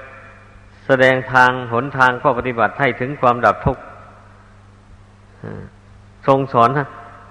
[0.86, 3.82] แสดงทางหนทางข้อปฏิบัติให้ถึงความดับทุกข์
[6.26, 6.70] ทรงสอน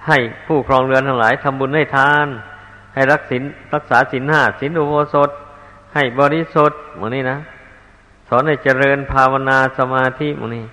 [0.07, 2.27] ให้ผู้ครองเรือนทั้งหลายทำบุญให้ทาน
[2.93, 3.43] ให้รักศีล
[3.73, 5.29] รักษาศีลห้าศีลอุโบสถ
[5.93, 7.37] ให้บริสุทธิ์หมดนี้นะ
[8.29, 10.65] สอนให้เจริญภาวนาสมาธิมนี่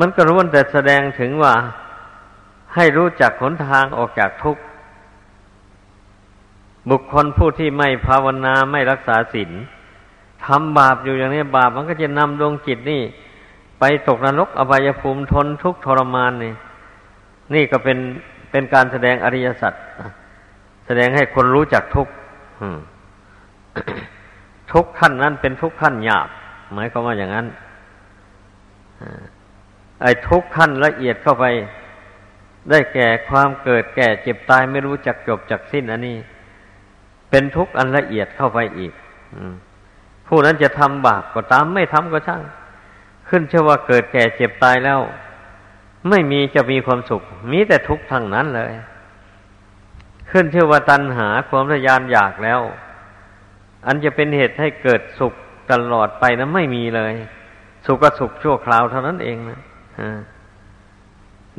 [0.00, 1.54] มันก็รู้แต่แสดงถึงว่า
[2.74, 4.62] ให้รู้จักหนทางออกจากทุกข์
[6.90, 9.50] บุคคลผู้ที่ไม่ภาวนาไม่รักษาศีล
[10.44, 13.02] ทำบาปอยู่อย่างนี้บาปมันก็จะนำดวงจิตนี่
[13.78, 16.54] ไปตกนรกอบายภูมิทนทุกข์ทรมานนี่
[17.54, 17.98] นี่ก็เป็น
[18.50, 19.72] เป็นการแสดงอริยสัจ
[20.86, 22.12] แสดงให้คนรู้จักทุกข์
[24.72, 26.28] ทุกขั้นนั้นเป็นทุกขั้นหยาบ
[26.74, 27.46] หมายความว่าอย่างนั้น
[30.02, 31.44] ไอ้ทุกขั้นละเอียดเข้าไป
[32.70, 36.16] ได้แก่ความเกิดแก่เจ็บตายไม่รู้จักจบจักสิ้นอันนี้
[37.30, 38.92] เป็นทุกข์อันละเอียดเข้าไปอีก
[40.28, 42.42] ผู้นั้นจะทำบาปก็ตามไม่ทำก็ช่าง
[43.28, 45.00] ขึ้นเชื่อว่าเกิดแก่เจ็บตายแล้ว
[46.10, 48.72] ไม่มีจะมีความสุข มีแต่ทุกข์ทางนั้นเลย
[50.30, 52.60] ขึ้นเชื่อว่าตัณหาความทยานอยากแล้ว
[53.86, 55.34] อันจะเป็นเหตุให้เกิดสุข
[55.72, 57.14] ตลอดไปนะไม่มีเลย
[57.86, 59.58] สุขก็สุขชั่วคราวเท่านั้นเองนะ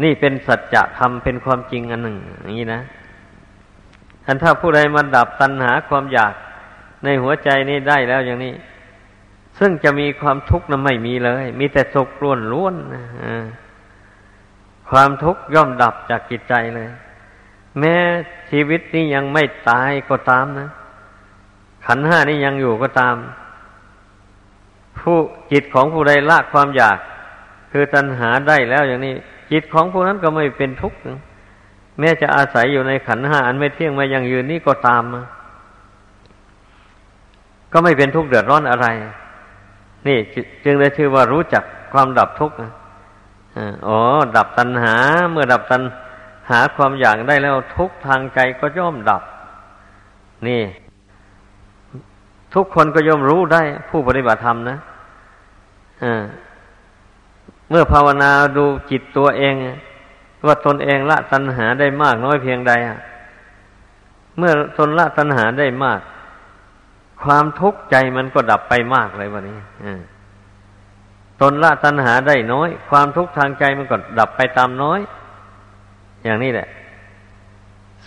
[0.04, 2.82] นี่เป็นสัจธรรมเป็นความจริงอันหนึ่ง อย่างนี้นะ
[4.26, 6.34] ท่านถ้าผู้ใดมาดับตัณหาความอยาก
[7.04, 8.54] ในหัวใจนี้ได้แล้วอย่างนี้
[9.60, 12.76] ซึ่งจะมีความทุกข์นั้นไม่มีเลย มีแต่สุขล้วนล้วน
[14.90, 16.88] ความทุกข์ย่อมดับจากจิตใจเลย
[17.80, 17.96] แม้
[18.52, 20.70] ชีวิตนี้ยังไม่ตายก็ตามนะ
[21.86, 23.16] ขันห้านี้ยังอยู่ก็ตาม
[25.02, 25.18] ผู้
[25.52, 26.98] จิตของผู้ใดละความอยาก
[27.72, 29.14] คือตัณหาได้แล้วอย่างนี้
[29.52, 30.98] จิตของผู้นั้นก็ไม่เป็นทุกข์
[32.00, 35.04] แม้จะอาศัยอยู่ในขันห้าอันไม่เที่ยงมายังยืนนี่ก็ตาม
[37.74, 38.88] ก็ไม่เป็นทุกข์เดือดร้อนอะไร
[40.08, 40.18] นี่
[40.64, 42.56] จึงได้ชื่อว่ารู้จักความดับทุกข์
[43.88, 44.00] อ๋อ
[44.38, 44.96] ดับตัณหา
[45.32, 45.82] เมื่อดับตัณ
[46.50, 49.22] หาความอยากได้แล้วทุกทางใจก็ย่อมดับ
[50.48, 50.62] นี่
[52.54, 54.78] ทุกคนก็ย่อมรู้ได้ผู้ปฏิบัติธรรมนะ
[57.70, 59.56] เมื่อภาวนาดูจิตตัวเอง
[60.48, 62.74] ว่าตนเองละตัณหาได้มากน้อยเพียงใด
[64.38, 66.00] เมื่อตนละตัณหาได้มาก
[67.24, 69.58] ความทุกข์ใจมันก็ดับไปมากเลยวันนี้
[71.42, 75.00] ตนละตัณหาได้น้อย ความทุกข์ทางใจมันก็ดับไปตามน้อย
[76.24, 76.68] อย่างนี้แหละ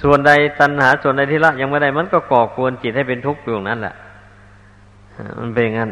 [0.02, 3.94] ส่วนใดตัณหาส่วนใดที่ละยังไม่ได้มันก็ก่อกวนจิตให้เป็นทุกข์อยู่นั่นแหละ
[5.40, 5.90] มันเป็นงั้น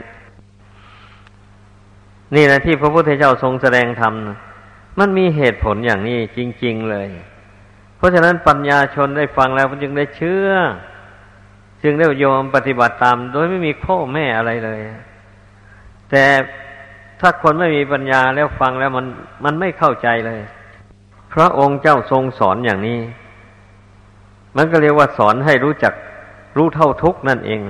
[2.35, 4.15] นี่นะที่พระพุทธเจ้าทรงแสดงธรรม
[4.99, 7.09] มันมีเหตุผลอย่างนี้จริง ๆเลย
[7.97, 10.49] เพราะฉะนั้นปัญญาชนได้ฟังแล้วจึงได้เชื่อ
[11.83, 14.81] จึงได้ยอมปฏิบัติตาม โดยไม่มีข้อแม่อะไรเลย
[16.11, 16.25] แต่
[17.21, 19.07] ถ้าคนไม่มีปัญญาแล้วฟังแล้วมัน
[19.45, 20.41] มันไม่เข้าใจเลย
[21.35, 23.01] พระองค์เจ้าทรงสอนอย่างนี้
[24.57, 25.95] มันก็เรียกว่าสอนให้รู้จัก
[26.57, 27.61] รู้เท่าทุกนั่นเอง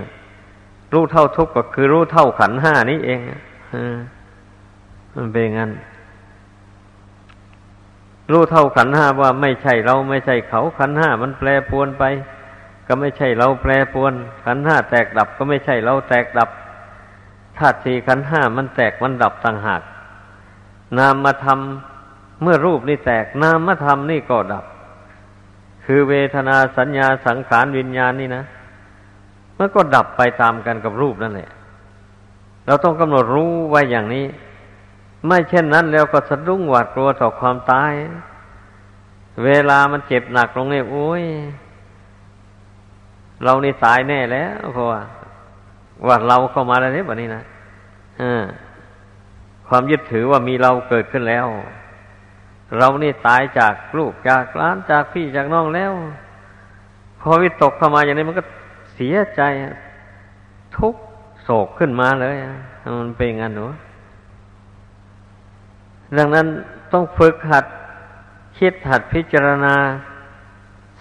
[0.93, 3.21] รู้เท่าทุกก็คือรู้เท่าขันห้านี้เอง
[5.17, 5.71] มันเป็นงั้น
[8.31, 12.05] รู้เท่าขันห้าว่าไม่ใช่เราไม่ใช่เขาขันห้ามันแปรปวนไป
[12.87, 14.13] ก็ไม่ใช่เราแปรปวน
[14.45, 16.51] ขันห้าแตกดับก็ไม่ใช่เราแตกดับ
[17.59, 19.83] ธาตุสี่ขันห้ามันแตกมันดับต่างหาก
[20.99, 24.65] นามมาทำเมื่อรูปนี่แตกนามมาทำนี่ก็ดับ
[25.85, 28.45] คือเวทนาสัญญาสังขารวิญญาณนี่นะ
[29.59, 31.49] มันก็ดับไปตามกันกับรูปนั่นแหละ
[32.67, 34.25] เราต้องกำหนดรู้ไว้อย่างนี้
[35.27, 37.93] ไม่เช่นนั้นแล้วก็สะดุ้งหวาดกลัวต่อความตาย
[39.45, 41.25] เวลามันเจ็บหนักลงเนี่ยโอ้ย
[43.45, 45.01] เรานี่ตายแน่แล้วเพราะว่า
[46.07, 47.43] ว่าเราเข้ามาแล้วเนี่ยแบบนี้นะ
[49.69, 51.47] ความยึดถือว่ามีเราเกิดขึ้นแล้ว
[52.79, 55.93] เรานี่ตายจากลูกจากล้านจากพี่จากน้องแล้ว
[57.21, 58.45] พอวิตกเข้ามาอย่างนี้มันก็
[58.95, 59.43] เสียใจ
[60.77, 60.95] ทุก
[61.43, 62.37] โศกขึ้นมาเลย
[63.01, 63.67] มันเป็นงั้นหนู
[66.19, 66.47] ดังนั้น
[66.93, 67.65] ต้องฝึกหัด
[68.59, 69.77] คิดหัดพิจารณา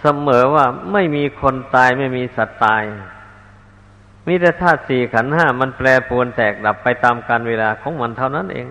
[0.00, 2.82] เสมอว่าไม่มีคนตายไม่มีสัตว์ตาย
[4.26, 8.66] มีแต่ธาตุสี่ขันห้ามันแปรปรวนแตกดับไปตามกาลเวลาของมันเท่านั้นเอง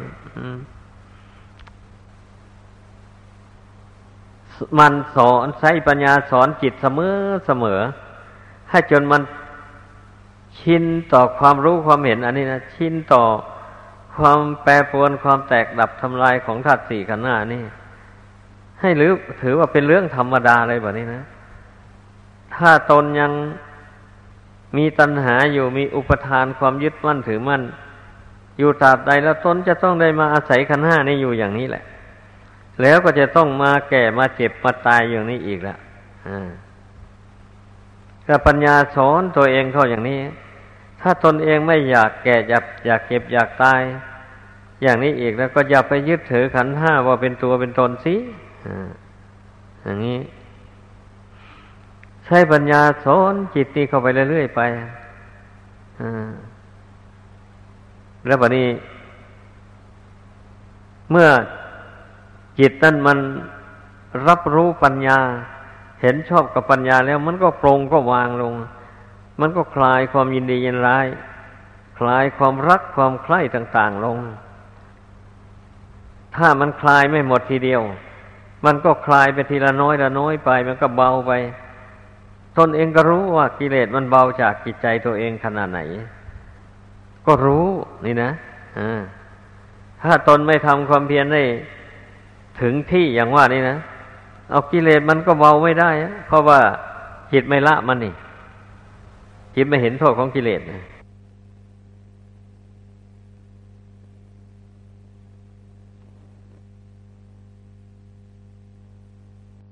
[4.80, 7.16] มันสอนใช้ปัญญาสอนจิตเสมอ
[7.48, 7.80] เสมอ
[8.70, 9.22] ให้จนมัน
[10.60, 10.84] ชิน
[11.14, 13.24] ต่อความรู้ความเห็น อันนี้นะชินต่อ
[14.18, 17.64] ความแปรปรวนความแตกดับทำลายของธาตุสี่ขันธ์หน้านี่
[18.82, 21.24] ให้หรือถือว่าเป็นเรื่องธรรมดาเลยแบบนี้นะ
[22.56, 23.32] ถ้าตนยัง
[24.78, 27.62] มีตัณหาอยู่มีอุปทานความยึดมั่นถือมั่น
[28.60, 31.84] อยู่ตราบใดแล้วตนจะต้องได้มาอาศัยขันห้านี่อยู่อย่างนี้แหละ
[32.82, 35.78] แล้วก็จะต้องมาแก่มาเจ็บมาตายอย่างนี้อีกแล้ว
[38.28, 40.20] ก็ปัญญาสอนตัวเองเข้าอย่างนี้
[41.02, 43.82] ถ้าตนเองไม่อยากแก่อยากอยากเก็บอยากตาย
[44.82, 48.16] อย่างนี้อีกแล้วก็อย่าไปยึดถือขันห้าว่าเป็นตัวเป็นตนสิ
[49.84, 50.20] อย่างนี้
[52.26, 54.62] ใช้ปัญญาสอนจิตนี้เข้าไปเรื่อยๆไป
[58.28, 58.68] แล้วบัดนี้
[61.12, 61.30] เมื่อ
[62.60, 63.18] จิตนั้นมัน
[64.28, 65.20] รับรู้ปัญญา
[66.02, 68.54] เห็นชอบกับปัญญาแล้วมันก็ปรงก็วางลง
[69.42, 71.08] มันก็คลายความยินดียินร้าย
[72.00, 74.18] คลายความรักความใคร่ต่างๆลง
[76.36, 77.82] ถ้ามันคลายไม่หมดทีเดียว
[78.66, 81.32] มันก็คลายไปทีละน้อยละน้อยไป มันก็เบาไป
[82.58, 85.80] ตนเองก็รู้ว่ากิเลสมันเบาจากจิตใจตัวเองขนาดไหน
[87.28, 87.68] ก็รู้
[88.06, 88.32] นี่นะ
[90.04, 91.44] ถ้าตนไม่ทำความเพียรได้
[92.62, 93.78] ถึงที่อย่างว่านี่นะ
[94.52, 95.92] เอากิเลสมันก็เบาไม่ได้
[96.28, 96.60] เพราะว่า
[97.32, 98.14] จิตไม่ละมันนี่
[99.56, 100.62] จิตไม่เห็นโทษของกิเลส